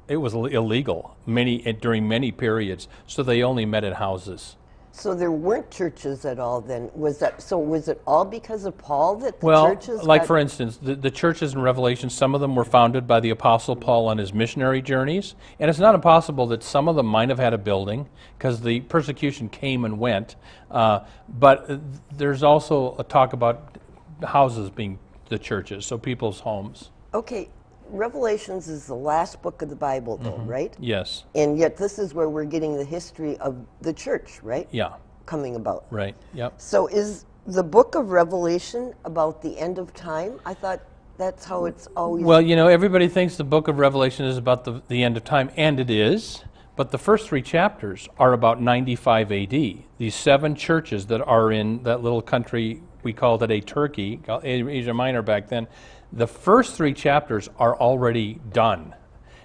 it 0.09 0.17
was 0.17 0.35
illegal 0.35 1.17
many 1.27 1.59
during 1.75 2.07
many 2.07 2.33
periods, 2.33 2.87
so 3.07 3.23
they 3.23 3.43
only 3.43 3.65
met 3.65 3.85
in 3.85 3.95
houses. 3.95 4.57
So 4.99 5.15
there 5.15 5.31
weren't 5.31 5.71
churches 5.71 6.25
at 6.25 6.41
all 6.41 6.61
then. 6.61 6.91
Was 6.93 7.19
that 7.19 7.41
so? 7.41 7.57
Was 7.57 7.87
it 7.87 8.03
all 8.05 8.25
because 8.25 8.65
of 8.65 8.77
Paul 8.77 9.15
that 9.17 9.41
the 9.41 9.47
churches 9.47 9.47
Well, 9.47 9.77
churches? 9.77 10.03
like 10.03 10.27
for 10.27 10.37
instance, 10.37 10.77
the, 10.77 10.97
the 10.97 11.11
churches 11.11 11.55
in 11.55 11.63
Revelation, 11.63 12.11
some 12.11 12.35
of 12.35 12.41
them 12.41 12.57
were 12.57 12.65
founded 12.65 13.07
by 13.07 13.21
the 13.21 13.31
Apostle 13.31 13.77
Paul 13.77 14.09
on 14.09 14.19
his 14.19 14.35
missionary 14.35 14.83
journeys. 14.83 15.37
And 15.61 15.71
it's 15.71 15.79
not 15.79 15.95
impossible 15.95 16.49
that 16.49 16.65
some 16.65 16.89
of 16.89 16.97
them 16.97 17.07
might 17.07 17.29
have 17.29 17.39
had 17.39 17.55
a 17.55 17.59
building 17.59 18.09
because 18.37 18.61
the 18.61 18.81
persecution 18.81 19.49
came 19.49 19.85
and 19.85 20.01
went. 20.01 20.35
Uh, 20.69 21.01
but 21.29 21.81
there's 22.17 22.43
also 22.43 22.97
a 22.99 23.05
talk 23.05 23.35
about 23.35 23.79
houses 24.25 24.69
being 24.69 24.99
the 25.29 25.39
churches, 25.39 25.87
so 25.87 25.97
people's 25.97 26.41
homes. 26.41 26.91
Okay, 27.15 27.49
Revelations 27.91 28.69
is 28.69 28.87
the 28.87 28.95
last 28.95 29.41
book 29.43 29.63
of 29.63 29.71
the 29.71 29.77
Bible, 29.77 30.17
though, 30.19 30.33
Mm-hmm. 30.33 30.47
right? 30.47 30.77
Yes. 30.79 31.25
And 31.35 31.59
yet, 31.59 31.77
this 31.77 31.99
is 31.99 32.15
where 32.15 32.29
we're 32.29 32.45
getting 32.45 32.77
the 32.77 32.85
history 32.85 33.37
of 33.39 33.57
the 33.81 33.93
church, 33.93 34.41
right? 34.43 34.69
Yeah. 34.71 34.95
Coming 35.27 35.57
about. 35.57 35.87
Right. 35.91 36.15
Yep. 36.35 36.55
So, 36.59 36.87
is 36.87 37.25
the 37.47 37.63
book 37.63 37.95
of 37.95 38.11
Revelation 38.11 38.95
about 39.05 39.43
the 39.43 39.59
end 39.59 39.79
of 39.79 39.93
time? 39.95 40.41
I 40.47 40.55
thought 40.55 40.81
that's 41.17 41.45
how 41.45 41.65
it's 41.67 41.87
always. 41.97 42.25
Well, 42.25 42.41
you 42.41 42.57
know, 42.57 42.69
everybody 42.69 43.09
thinks 43.09 43.37
the 43.37 43.45
book 43.45 43.69
of 43.69 43.79
Revelation 43.79 44.25
is 44.27 44.37
about 44.37 44.65
the, 44.65 44.83
the 44.89 45.03
end 45.03 45.17
of 45.17 45.25
time, 45.25 45.51
and 45.57 45.81
it 45.81 45.91
is. 45.91 46.45
But 46.77 46.93
the 46.93 46.99
first 46.99 47.27
three 47.29 47.43
chapters 47.43 48.09
are 48.21 48.33
about 48.33 48.63
95 48.63 49.33
AD. 49.33 49.51
These 49.99 50.15
seven 50.15 50.55
churches 50.55 51.07
that 51.07 51.21
are 51.23 51.51
in 51.51 51.83
that 51.83 52.05
little 52.05 52.23
country, 52.23 52.81
we 53.03 53.13
called 53.13 53.43
it 53.43 53.51
a 53.51 53.61
Turkey, 53.61 54.21
Asia 54.29 54.95
Minor 54.95 55.23
back 55.23 55.49
then, 55.49 55.67
the 56.13 56.27
first 56.27 56.75
three 56.75 56.95
chapters 56.95 57.49
are 57.59 57.77
already 57.77 58.41
done. 58.53 58.95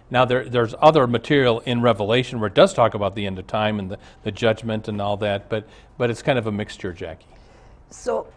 Now, 0.09 0.25
there, 0.25 0.47
there's 0.47 0.75
other 0.79 1.07
material 1.07 1.61
in 1.61 1.81
Revelation 1.81 2.39
where 2.39 2.47
it 2.47 2.53
does 2.53 2.73
talk 2.73 2.93
about 2.93 3.15
the 3.15 3.25
end 3.25 3.39
of 3.39 3.47
time 3.47 3.79
and 3.79 3.89
the, 3.91 3.97
the 4.23 4.31
judgment 4.31 4.87
and 4.87 5.01
all 5.01 5.17
that, 5.17 5.49
but, 5.49 5.67
but 5.97 6.09
it's 6.09 6.21
kind 6.21 6.37
of 6.37 6.45
a 6.47 6.51
mixture, 6.51 6.93
Jackie. 6.93 7.25
so, 7.89 8.27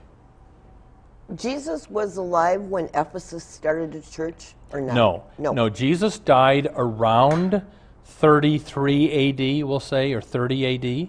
Jesus 1.34 1.90
was 1.90 2.16
alive 2.18 2.62
when 2.62 2.88
Ephesus 2.94 3.42
started 3.42 3.96
a 3.96 4.00
church, 4.00 4.54
or 4.72 4.80
not? 4.80 4.94
No, 4.94 5.24
No. 5.38 5.52
no. 5.52 5.68
Jesus 5.68 6.20
died 6.20 6.68
around 6.76 7.62
33 8.04 9.30
AD, 9.30 9.66
we'll 9.66 9.80
say, 9.80 10.12
or 10.12 10.20
30 10.20 11.08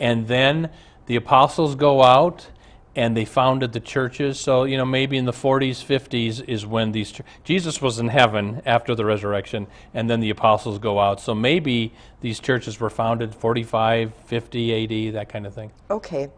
and 0.00 0.26
then 0.26 0.68
the 1.06 1.14
apostles 1.14 1.76
go 1.76 2.02
out 2.02 2.48
and 2.96 3.16
they 3.16 3.24
founded 3.26 3.72
the 3.72 3.80
churches. 3.80 4.40
So 4.40 4.64
you 4.64 4.76
know, 4.76 4.84
maybe 4.86 5.16
in 5.16 5.26
the 5.26 5.32
40s, 5.32 5.84
50s 5.84 6.42
is 6.48 6.66
when 6.66 6.90
these 6.92 7.12
ch- 7.12 7.20
Jesus 7.44 7.80
was 7.80 7.98
in 7.98 8.08
heaven 8.08 8.62
after 8.66 8.94
the 8.94 9.04
resurrection, 9.04 9.66
and 9.94 10.10
then 10.10 10.20
the 10.20 10.30
apostles 10.30 10.78
go 10.78 10.98
out. 10.98 11.20
So 11.20 11.34
maybe 11.34 11.92
these 12.22 12.40
churches 12.40 12.80
were 12.80 12.90
founded 12.90 13.34
45, 13.34 14.14
50 14.14 15.08
AD, 15.10 15.14
that 15.14 15.28
kind 15.28 15.46
of 15.46 15.54
thing. 15.54 15.70
Okay. 15.90 16.28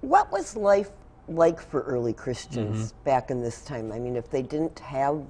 What 0.00 0.30
was 0.30 0.56
life 0.56 0.90
like 1.28 1.58
for 1.60 1.80
early 1.82 2.12
Christians 2.12 2.92
Mm-hmm. 2.92 3.04
back 3.04 3.30
in 3.30 3.40
this 3.40 3.62
time? 3.62 3.92
I 3.92 3.98
mean, 3.98 4.16
if 4.16 4.30
they 4.30 4.42
didn't 4.42 4.78
have. 4.80 5.22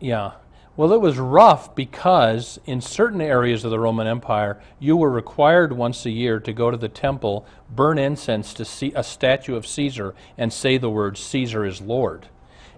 Yeah. 0.00 0.32
Well, 0.76 0.92
it 0.92 1.00
was 1.00 1.18
rough 1.18 1.76
because 1.76 2.58
in 2.66 2.80
certain 2.80 3.20
areas 3.20 3.64
of 3.64 3.70
the 3.70 3.78
Roman 3.78 4.08
Empire, 4.08 4.60
you 4.80 4.96
were 4.96 5.10
required 5.10 5.72
once 5.72 6.04
a 6.04 6.10
year 6.10 6.40
to 6.40 6.52
go 6.52 6.70
to 6.70 6.76
the 6.76 6.88
temple, 6.88 7.46
burn 7.70 7.96
incense 7.96 8.52
to 8.54 8.64
see 8.64 8.92
a 8.96 9.04
statue 9.04 9.54
of 9.54 9.68
Caesar, 9.68 10.16
and 10.36 10.52
say 10.52 10.76
the 10.76 10.90
words, 10.90 11.20
Caesar 11.20 11.64
is 11.64 11.80
Lord. 11.80 12.26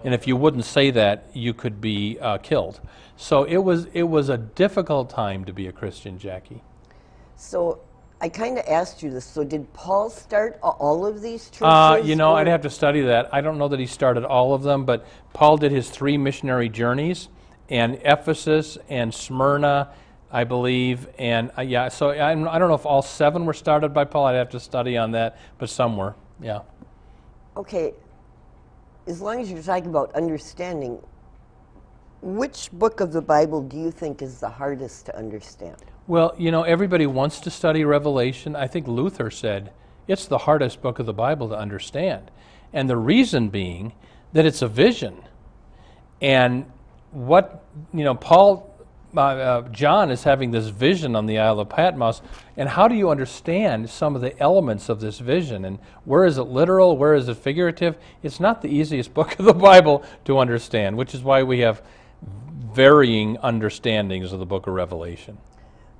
And 0.04 0.12
if 0.12 0.26
you 0.26 0.36
wouldn't 0.36 0.66
say 0.66 0.90
that, 0.90 1.30
you 1.32 1.54
could 1.54 1.80
be 1.80 2.18
uh, 2.20 2.36
killed. 2.38 2.80
So 3.16 3.44
it 3.44 3.56
was, 3.56 3.86
it 3.94 4.02
was 4.02 4.28
a 4.28 4.36
difficult 4.36 5.08
time 5.08 5.46
to 5.46 5.54
be 5.54 5.66
a 5.66 5.72
Christian, 5.72 6.18
Jackie. 6.18 6.62
So 7.36 7.80
I 8.20 8.28
kind 8.28 8.58
of 8.58 8.66
asked 8.68 9.02
you 9.02 9.10
this. 9.10 9.24
So 9.24 9.42
did 9.42 9.72
Paul 9.72 10.10
start 10.10 10.58
all 10.62 11.06
of 11.06 11.22
these 11.22 11.48
churches? 11.48 11.62
Uh, 11.62 12.02
you 12.04 12.14
know, 12.14 12.32
or- 12.32 12.36
I'd 12.36 12.46
have 12.46 12.60
to 12.62 12.70
study 12.70 13.00
that. 13.02 13.32
I 13.32 13.40
don't 13.40 13.56
know 13.56 13.68
that 13.68 13.80
he 13.80 13.86
started 13.86 14.24
all 14.24 14.52
of 14.52 14.62
them, 14.62 14.84
but 14.84 15.06
Paul 15.32 15.56
did 15.56 15.72
his 15.72 15.88
three 15.88 16.18
missionary 16.18 16.68
journeys, 16.68 17.28
and 17.68 17.98
Ephesus 18.04 18.78
and 18.88 19.12
Smyrna, 19.12 19.90
I 20.30 20.44
believe, 20.44 21.08
and 21.18 21.50
uh, 21.56 21.62
yeah. 21.62 21.88
So 21.88 22.10
I, 22.10 22.30
I 22.30 22.58
don't 22.58 22.68
know 22.68 22.74
if 22.74 22.86
all 22.86 23.02
seven 23.02 23.44
were 23.44 23.54
started 23.54 23.92
by 23.94 24.04
Paul. 24.04 24.26
I'd 24.26 24.34
have 24.34 24.50
to 24.50 24.60
study 24.60 24.96
on 24.96 25.12
that, 25.12 25.38
but 25.58 25.68
some 25.70 25.96
were. 25.96 26.14
Yeah. 26.40 26.60
Okay. 27.56 27.94
As 29.06 29.20
long 29.20 29.40
as 29.40 29.50
you're 29.50 29.62
talking 29.62 29.88
about 29.88 30.14
understanding, 30.14 31.00
which 32.22 32.70
book 32.72 33.00
of 33.00 33.12
the 33.12 33.22
Bible 33.22 33.62
do 33.62 33.76
you 33.76 33.90
think 33.90 34.20
is 34.20 34.40
the 34.40 34.48
hardest 34.48 35.06
to 35.06 35.16
understand? 35.16 35.76
Well, 36.06 36.34
you 36.36 36.50
know, 36.50 36.62
everybody 36.62 37.06
wants 37.06 37.40
to 37.40 37.50
study 37.50 37.84
Revelation. 37.84 38.56
I 38.56 38.66
think 38.66 38.88
Luther 38.88 39.30
said 39.30 39.72
it's 40.08 40.26
the 40.26 40.38
hardest 40.38 40.82
book 40.82 40.98
of 40.98 41.06
the 41.06 41.12
Bible 41.12 41.48
to 41.48 41.56
understand. 41.56 42.30
And 42.72 42.90
the 42.90 42.96
reason 42.96 43.48
being 43.48 43.92
that 44.32 44.44
it's 44.44 44.62
a 44.62 44.68
vision. 44.68 45.22
And 46.20 46.66
what, 47.16 47.64
you 47.94 48.04
know, 48.04 48.14
Paul, 48.14 48.74
uh, 49.16 49.20
uh, 49.20 49.68
John 49.70 50.10
is 50.10 50.22
having 50.24 50.50
this 50.50 50.66
vision 50.66 51.16
on 51.16 51.24
the 51.24 51.38
Isle 51.38 51.60
of 51.60 51.70
Patmos. 51.70 52.20
And 52.58 52.68
how 52.68 52.88
do 52.88 52.94
you 52.94 53.08
understand 53.08 53.88
some 53.88 54.14
of 54.14 54.20
the 54.20 54.38
elements 54.38 54.90
of 54.90 55.00
this 55.00 55.18
vision? 55.18 55.64
And 55.64 55.78
where 56.04 56.26
is 56.26 56.36
it 56.36 56.42
literal? 56.42 56.98
Where 56.98 57.14
is 57.14 57.28
it 57.28 57.38
figurative? 57.38 57.96
It's 58.22 58.38
not 58.38 58.60
the 58.60 58.68
easiest 58.68 59.14
book 59.14 59.38
of 59.38 59.46
the 59.46 59.54
Bible 59.54 60.04
to 60.26 60.38
understand, 60.38 60.98
which 60.98 61.14
is 61.14 61.22
why 61.22 61.42
we 61.42 61.60
have 61.60 61.82
varying 62.74 63.38
understandings 63.38 64.34
of 64.34 64.38
the 64.38 64.46
book 64.46 64.66
of 64.66 64.74
Revelation. 64.74 65.38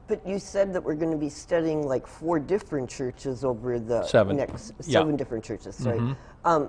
But 0.08 0.24
you 0.26 0.38
said 0.38 0.74
that 0.74 0.84
we're 0.84 0.94
going 0.94 1.10
to 1.12 1.16
be 1.16 1.30
studying 1.30 1.82
like 1.82 2.06
four 2.06 2.38
different 2.38 2.90
churches 2.90 3.42
over 3.42 3.78
the 3.80 4.04
Seven. 4.04 4.36
next 4.36 4.52
Yeah. 4.52 4.60
Mm-hmm. 4.74 4.92
seven 4.92 5.16
different 5.16 5.44
churches. 5.44 5.76
Sorry. 5.76 6.14
Um, 6.44 6.68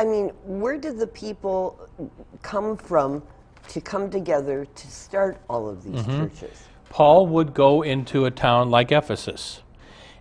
I 0.00 0.04
mean, 0.06 0.28
where 0.46 0.78
did 0.78 0.98
the 0.98 1.06
people 1.06 1.78
come 2.40 2.74
from 2.78 3.22
to 3.68 3.82
come 3.82 4.08
together 4.10 4.64
to 4.64 4.86
start 4.90 5.38
all 5.50 5.68
of 5.68 5.84
these 5.84 5.94
Mm-hmm. 6.02 6.20
churches? 6.22 6.62
Paul 6.88 7.26
would 7.26 7.52
go 7.52 7.82
into 7.82 8.24
a 8.24 8.30
town 8.30 8.70
like 8.70 8.90
Ephesus, 8.90 9.60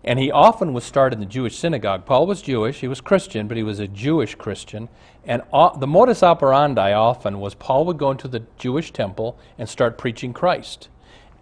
and 0.04 0.20
he 0.20 0.32
often 0.32 0.74
would 0.74 0.84
start 0.84 1.14
in 1.14 1.22
the 1.22 1.26
Jewish 1.26 1.58
synagogue. 1.58 2.06
Paul 2.06 2.28
was 2.28 2.42
Jewish, 2.42 2.82
he 2.82 2.90
was 2.90 3.00
Christian, 3.00 3.48
but 3.48 3.56
he 3.56 3.64
was 3.64 3.80
a 3.80 3.88
Jewish 3.88 4.36
Christian. 4.36 4.90
And 5.26 5.44
o- 5.54 5.78
the 5.80 5.88
modus 5.88 6.24
operandi 6.24 6.92
often 6.92 7.40
was 7.40 7.56
Paul 7.56 7.86
would 7.86 7.98
go 7.98 8.12
into 8.12 8.28
the 8.28 8.44
Jewish 8.58 8.92
temple 8.92 9.40
and 9.58 9.70
start 9.70 9.98
preaching 9.98 10.34
Christ. 10.34 10.90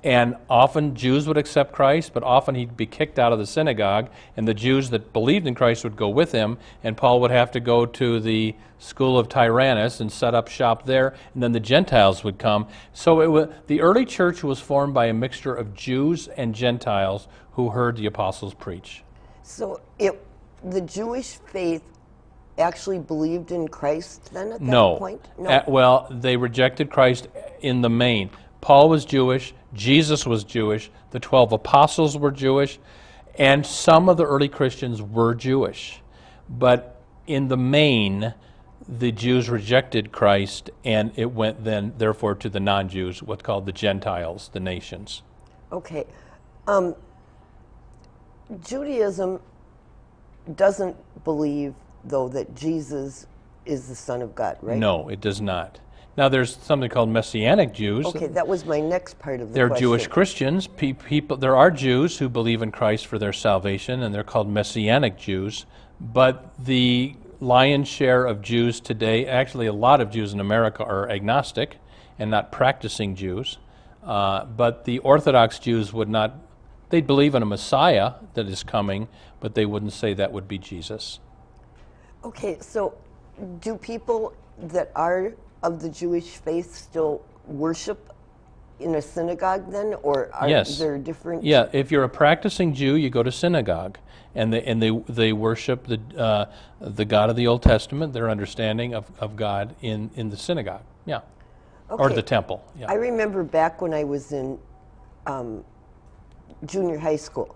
And 0.03 0.36
often 0.49 0.95
Jews 0.95 1.27
would 1.27 1.38
accept 1.38 1.73
Christ, 1.73 2.13
but 2.13 2.23
often 2.23 2.55
he'd 2.55 2.77
be 2.77 2.86
kicked 2.86 3.17
out 3.17 3.33
of 3.33 3.39
the 3.39 3.47
synagogue, 3.47 4.10
and 4.36 4.47
the 4.47 4.53
Jews 4.53 4.91
that 4.91 5.12
believed 5.12 5.47
in 5.47 5.55
Christ 5.55 5.83
would 5.83 5.95
go 5.95 6.07
with 6.07 6.31
him, 6.31 6.57
and 6.83 6.95
Paul 6.95 7.19
would 7.21 7.31
have 7.31 7.51
to 7.51 7.60
go 7.60 7.86
to 7.86 8.19
the 8.19 8.55
school 8.79 9.17
of 9.17 9.27
Tyrannus 9.27 9.99
and 9.99 10.12
set 10.12 10.36
up 10.36 10.47
shop 10.47 10.86
there, 10.86 11.15
and 11.33 11.41
then 11.41 11.51
the 11.51 11.60
Gentiles 11.60 12.23
would 12.23 12.38
come. 12.38 12.67
So 12.93 13.21
it 13.21 13.27
was, 13.27 13.49
the 13.65 13.81
early 13.81 14.05
church 14.05 14.43
was 14.43 14.60
formed 14.60 14.93
by 14.93 15.07
a 15.07 15.13
mixture 15.13 15.53
of 15.55 15.73
Jews 15.73 16.27
and 16.27 16.53
Gentiles 16.53 17.27
who 17.53 17.71
heard 17.71 17.97
the 17.97 18.05
apostles 18.05 18.53
preach. 18.53 19.03
So 19.41 19.81
it, 19.97 20.23
the 20.63 20.81
Jewish 20.81 21.39
faith 21.47 21.81
actually 22.60 22.99
believed 22.99 23.51
in 23.51 23.67
Christ 23.67 24.31
then 24.33 24.51
at 24.51 24.60
that 24.60 24.65
No. 24.65 24.97
point? 24.97 25.21
Uh, 25.43 25.62
well, 25.67 26.07
they 26.12 26.38
rejected 26.38 26.91
Christ 26.91 27.27
in 27.62 27.81
the 27.81 27.89
main. 27.89 28.29
Paul 28.62 28.89
was 28.89 29.05
Jewish, 29.05 29.53
Jesus 29.73 30.25
was 30.25 30.43
Jewish, 30.43 30.89
the 31.12 31.19
12 31.19 31.51
apostles 31.51 32.17
were 32.17 32.32
Jewish, 32.32 32.80
and 33.38 33.65
some 33.65 34.10
of 34.10 34.17
the 34.17 34.25
early 34.25 34.47
Christians 34.47 35.01
were 35.01 35.36
Jewish. 35.36 36.01
But 36.49 37.01
in 37.27 37.49
the 37.49 37.58
main, 37.58 38.34
the 38.88 39.12
Jews 39.12 39.49
rejected 39.49 40.12
Christ, 40.12 40.69
and 40.86 41.12
it 41.15 41.32
went 41.32 41.63
then, 41.63 41.93
therefore, 41.97 42.36
to 42.36 42.49
the 42.49 42.60
non 42.60 42.88
Jews, 42.88 43.21
what's 43.21 43.43
called 43.43 43.65
the 43.65 43.71
Gentiles, 43.71 44.49
the 44.53 44.60
nations. 44.60 45.21
Okay. 45.71 46.06
Um, 46.67 46.95
Judaism 48.63 49.41
doesn't 50.56 50.95
believe, 51.23 51.75
though, 52.06 52.30
that 52.30 52.56
Jesus 52.56 53.27
is 53.65 53.89
the 53.89 53.95
Son 53.95 54.21
of 54.21 54.34
God, 54.34 54.58
right? 54.62 54.77
No, 54.77 55.10
it 55.10 55.19
does 55.19 55.41
not. 55.41 55.80
Now, 56.17 56.30
there's 56.30 56.58
something 56.58 56.89
called 56.89 57.10
Messianic 57.10 57.75
Jews. 57.75 58.08
Okay, 58.08 58.25
that 58.25 58.47
was 58.47 58.65
my 58.65 58.80
next 58.80 59.19
part 59.19 59.39
of 59.39 59.49
the 59.49 59.53
They're 59.53 59.67
question. 59.67 59.84
Jewish 59.84 60.08
Christians. 60.08 60.65
Pe- 60.65 60.93
people, 60.93 61.38
there 61.38 61.56
are 61.56 61.69
Jews 61.69 62.17
who 62.17 62.27
believe 62.27 62.63
in 62.63 62.71
Christ 62.71 63.06
for 63.06 63.19
their 63.19 63.32
salvation, 63.34 64.01
and 64.01 64.15
they're 64.15 64.23
called 64.23 64.49
Messianic 64.49 65.15
Jews. 65.15 65.67
But 66.01 66.53
the 66.58 67.15
lion's 67.39 67.88
share 67.88 68.25
of 68.25 68.41
Jews 68.41 68.80
today, 68.80 69.27
actually, 69.27 69.67
a 69.67 69.73
lot 69.73 70.01
of 70.01 70.10
Jews 70.10 70.34
in 70.34 70.39
America 70.39 70.84
are 70.84 71.08
agnostic 71.08 71.77
and 72.17 72.32
not 72.32 72.51
practicing 72.51 73.13
Jews. 73.15 73.60
Uh, 74.03 74.45
but 74.45 74.86
the 74.86 74.97
Orthodox 74.99 75.60
Jews 75.60 75.93
would 75.93 76.10
not, 76.10 76.34
they'd 76.89 77.06
believe 77.06 77.36
in 77.36 77.43
a 77.43 77.45
Messiah 77.45 78.13
that 78.34 78.47
is 78.47 78.63
coming, 78.63 79.08
but 79.39 79.53
they 79.53 79.67
wouldn't 79.67 79.93
say 79.93 80.15
that 80.15 80.32
would 80.32 80.47
be 80.47 80.58
Jesus. 80.58 81.19
Okay, 82.23 82.58
so 82.60 82.97
do 83.60 83.77
people 83.77 84.34
that 84.58 84.91
are 84.95 85.34
of 85.67 85.82
the 85.82 85.89
Jewish 85.89 86.38
faith 86.38 86.73
still 86.73 87.21
worship 87.45 88.13
in 88.80 88.95
a 88.95 89.01
synagogue 89.01 89.69
then, 89.71 89.95
or 90.01 90.30
are 90.34 90.47
Yes. 90.47 90.80
there 90.80 90.97
different? 90.97 91.43
Yeah, 91.43 91.67
if 91.73 91.91
you're 91.91 92.03
a 92.03 92.10
practicing 92.10 92.73
Jew, 92.73 92.95
you 92.95 93.10
go 93.10 93.23
to 93.23 93.32
synagogue, 93.32 93.97
and 94.36 94.53
they 94.53 94.63
and 94.63 94.82
they 94.82 94.91
they 95.10 95.34
worship 95.34 95.88
the 95.88 95.99
uh, 96.17 96.45
the 96.80 97.06
God 97.06 97.30
of 97.30 97.36
the 97.36 97.47
Old 97.47 97.62
Testament, 97.63 98.13
their 98.13 98.30
understanding 98.30 98.93
of, 98.95 99.12
of 99.19 99.36
God 99.36 99.75
in 99.82 100.10
in 100.15 100.30
the 100.30 100.38
synagogue. 100.38 100.84
Yeah, 101.06 101.21
or 101.89 102.10
the 102.10 102.21
temple. 102.21 102.63
Yeah. 102.80 102.86
I 102.89 102.95
remember 102.95 103.43
back 103.43 103.82
when 103.82 103.93
I 103.93 104.03
was 104.03 104.32
in 104.32 104.58
um, 105.25 105.63
junior 106.65 106.97
high 106.97 107.15
school. 107.17 107.56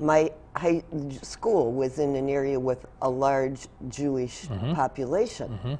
My 0.00 0.30
high 0.56 0.82
school 1.22 1.72
was 1.72 1.98
in 1.98 2.14
an 2.16 2.28
area 2.28 2.58
with 2.58 2.86
a 3.02 3.10
large 3.10 3.68
Jewish 3.88 4.46
Mm-hmm. 4.46 4.72
population, 4.74 5.78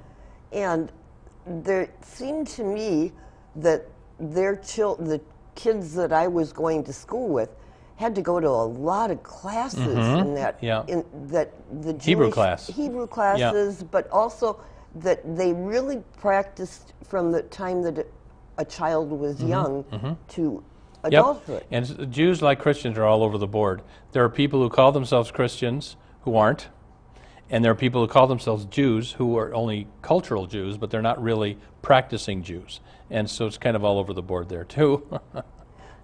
and 0.52 0.92
there 1.48 1.88
seemed 2.02 2.46
to 2.48 2.64
me 2.64 3.12
that 3.56 3.86
their 4.20 4.56
chil- 4.56 4.96
the 4.96 5.20
kids 5.54 5.94
that 5.94 6.12
I 6.12 6.28
was 6.28 6.52
going 6.52 6.84
to 6.84 6.92
school 6.92 7.28
with 7.28 7.50
had 7.96 8.14
to 8.14 8.22
go 8.22 8.38
to 8.38 8.48
a 8.48 8.66
lot 8.66 9.10
of 9.10 9.22
classes 9.24 9.86
in 9.96 10.34
that 10.34 10.56
Mm-hmm. 10.58 10.64
Yeah. 10.66 10.84
in 10.86 11.04
that 11.28 11.52
the 11.82 11.96
Hebrew 12.00 12.30
class. 12.30 12.66
Hebrew 12.68 13.06
classes, 13.06 13.82
but 13.82 14.08
also 14.10 14.60
that 14.96 15.36
they 15.36 15.52
really 15.52 16.02
practiced 16.16 16.92
from 17.04 17.32
the 17.32 17.42
time 17.42 17.82
that 17.82 18.06
a 18.58 18.64
child 18.64 19.10
was 19.10 19.42
young 19.42 19.84
to 19.84 19.96
Mm-hmm. 19.98 20.54
Yep. 21.04 21.12
adulthood. 21.12 21.64
And 21.70 22.12
Jews, 22.12 22.42
like 22.42 22.58
Christians, 22.60 22.98
are 22.98 23.04
all 23.04 23.22
over 23.22 23.38
the 23.38 23.46
board. 23.46 23.82
There 24.12 24.22
are 24.24 24.28
people 24.28 24.60
who 24.60 24.68
call 24.68 24.90
themselves 24.92 25.30
Christians 25.30 25.96
who 26.22 26.36
aren't, 26.36 26.68
and 27.50 27.64
there 27.64 27.72
are 27.72 27.76
people 27.76 28.00
who 28.00 28.08
call 28.08 28.26
themselves 28.26 28.64
Jews 28.66 29.12
who 29.12 29.36
are 29.38 29.54
only 29.54 29.86
cultural 30.02 30.46
Jews, 30.46 30.76
but 30.76 30.90
they're 30.90 31.02
not 31.02 31.22
really 31.22 31.56
practicing 31.82 32.42
Jews. 32.42 32.80
And 33.10 33.28
so 33.28 33.46
it's 33.46 33.58
kind 33.58 33.74
of 33.76 33.84
all 33.84 33.98
over 33.98 34.12
the 34.12 34.22
board 34.22 34.48
there 34.48 34.64
too. 34.64 35.20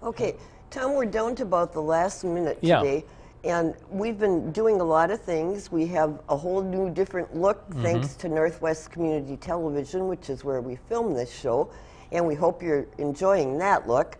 Okay, 0.03 0.35
Tom, 0.69 0.93
we're 0.93 1.05
down 1.05 1.33
to 1.35 1.41
about 1.43 1.73
the 1.73 1.81
last 1.81 2.23
minute 2.23 2.59
Yeah. 2.61 2.77
today, 2.79 3.05
and 3.43 3.73
we've 3.89 4.19
been 4.19 4.51
doing 4.51 4.79
a 4.79 4.83
lot 4.83 5.09
of 5.09 5.19
things. 5.19 5.71
We 5.71 5.87
have 5.87 6.21
a 6.29 6.37
whole 6.37 6.61
new 6.61 6.91
different 6.91 7.35
look 7.35 7.67
Mm-hmm. 7.69 7.81
thanks 7.81 8.13
to 8.17 8.29
Northwest 8.29 8.91
Community 8.91 9.35
Television, 9.35 10.07
which 10.07 10.29
is 10.29 10.43
where 10.43 10.61
we 10.61 10.75
film 10.75 11.15
this 11.15 11.33
show, 11.33 11.71
and 12.11 12.27
we 12.27 12.35
hope 12.35 12.61
you're 12.61 12.85
enjoying 12.99 13.57
that 13.57 13.87
look. 13.87 14.17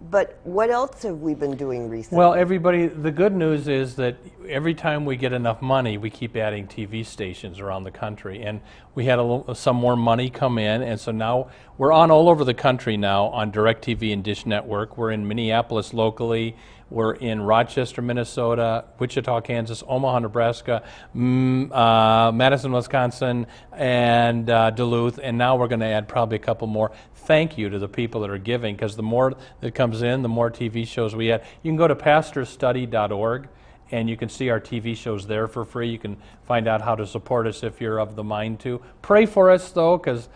But 0.00 0.38
what 0.44 0.70
else 0.70 1.02
have 1.04 1.20
we 1.20 1.34
been 1.34 1.56
doing 1.56 1.88
recently? 1.88 2.18
Well, 2.18 2.34
everybody, 2.34 2.86
the 2.86 3.10
good 3.10 3.34
news 3.34 3.66
is 3.66 3.96
that 3.96 4.16
every 4.46 4.74
time 4.74 5.06
we 5.06 5.16
get 5.16 5.32
enough 5.32 5.62
money, 5.62 5.96
we 5.96 6.10
keep 6.10 6.36
adding 6.36 6.66
TV 6.66 7.04
stations 7.04 7.60
around 7.60 7.84
the 7.84 7.90
country. 7.90 8.42
And 8.42 8.60
we 8.94 9.06
had 9.06 9.16
little, 9.16 9.54
some 9.54 9.76
more 9.76 9.96
money 9.96 10.28
come 10.28 10.58
in, 10.58 10.82
and 10.82 11.00
so 11.00 11.12
now 11.12 11.48
we're 11.78 11.92
on 11.92 12.10
all 12.10 12.28
over 12.28 12.44
the 12.44 12.54
country 12.54 12.96
now 12.96 13.26
on 13.26 13.50
DirecTV 13.50 14.12
and 14.12 14.22
Dish 14.22 14.44
Network. 14.44 14.98
We're 14.98 15.12
in 15.12 15.26
Minneapolis 15.26 15.94
locally. 15.94 16.56
We're 16.88 17.14
in 17.14 17.42
Rochester, 17.42 18.00
Minnesota, 18.00 18.84
Wichita, 18.98 19.40
Kansas, 19.40 19.82
Omaha, 19.88 20.20
Nebraska, 20.20 20.84
mm, 21.16 21.72
uh, 21.74 22.30
Madison, 22.30 22.70
Wisconsin, 22.70 23.46
and 23.72 24.48
uh, 24.48 24.70
Duluth. 24.70 25.18
And 25.20 25.36
now 25.36 25.56
we're 25.56 25.66
going 25.66 25.80
to 25.80 25.86
add 25.86 26.06
probably 26.06 26.36
a 26.36 26.40
couple 26.40 26.68
more. 26.68 26.92
Thank 27.14 27.58
you 27.58 27.68
to 27.70 27.80
the 27.80 27.88
people 27.88 28.20
that 28.20 28.30
are 28.30 28.38
giving, 28.38 28.76
because 28.76 28.94
the 28.94 29.02
more 29.02 29.34
that 29.60 29.74
comes 29.74 30.02
in, 30.02 30.22
the 30.22 30.28
more 30.28 30.48
TV 30.48 30.86
shows 30.86 31.16
we 31.16 31.32
add. 31.32 31.44
You 31.62 31.70
can 31.70 31.76
go 31.76 31.88
to 31.88 31.96
pastorstudy.org 31.96 33.48
and 33.90 34.10
you 34.10 34.16
can 34.16 34.28
see 34.28 34.50
our 34.50 34.60
TV 34.60 34.96
shows 34.96 35.26
there 35.26 35.48
for 35.48 35.64
free. 35.64 35.88
You 35.88 35.98
can 35.98 36.16
find 36.44 36.66
out 36.68 36.82
how 36.82 36.94
to 36.96 37.06
support 37.06 37.46
us 37.46 37.62
if 37.62 37.80
you're 37.80 37.98
of 37.98 38.16
the 38.16 38.24
mind 38.24 38.60
to. 38.60 38.80
Pray 39.02 39.26
for 39.26 39.50
us, 39.50 39.70
though, 39.70 39.96
because 39.96 40.28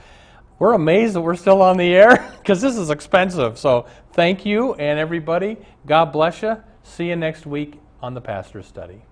we're 0.60 0.74
amazed 0.74 1.14
that 1.14 1.22
we're 1.22 1.34
still 1.34 1.62
on 1.62 1.76
the 1.76 1.92
air 1.92 2.32
because 2.38 2.60
this 2.60 2.76
is 2.76 2.90
expensive. 2.90 3.58
So 3.58 3.86
thank 4.12 4.46
you, 4.46 4.74
and 4.74 5.00
everybody, 5.00 5.56
God 5.86 6.12
bless 6.12 6.42
you. 6.42 6.62
See 6.84 7.08
you 7.08 7.16
next 7.16 7.46
week 7.46 7.80
on 8.00 8.14
the 8.14 8.20
Pastor 8.20 8.62
Study. 8.62 9.02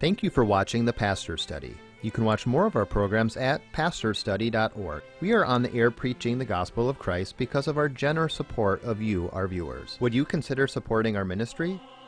Thank 0.00 0.22
you 0.22 0.30
for 0.30 0.44
watching 0.44 0.86
the 0.86 0.94
Pastor 0.94 1.36
Study. 1.36 1.76
You 2.02 2.10
can 2.10 2.24
watch 2.24 2.46
more 2.46 2.64
of 2.64 2.74
our 2.74 2.86
programs 2.86 3.36
at 3.36 3.60
pastorstudy.org. 3.74 5.02
We 5.20 5.32
are 5.32 5.44
on 5.44 5.62
the 5.62 5.74
air 5.74 5.90
preaching 5.90 6.38
the 6.38 6.46
gospel 6.46 6.88
of 6.88 6.98
Christ 6.98 7.36
because 7.36 7.68
of 7.68 7.76
our 7.76 7.90
generous 7.90 8.32
support 8.32 8.82
of 8.82 9.02
you, 9.02 9.28
our 9.34 9.46
viewers. 9.46 9.98
Would 10.00 10.14
you 10.14 10.24
consider 10.24 10.66
supporting 10.66 11.18
our 11.18 11.26
ministry? 11.26 11.78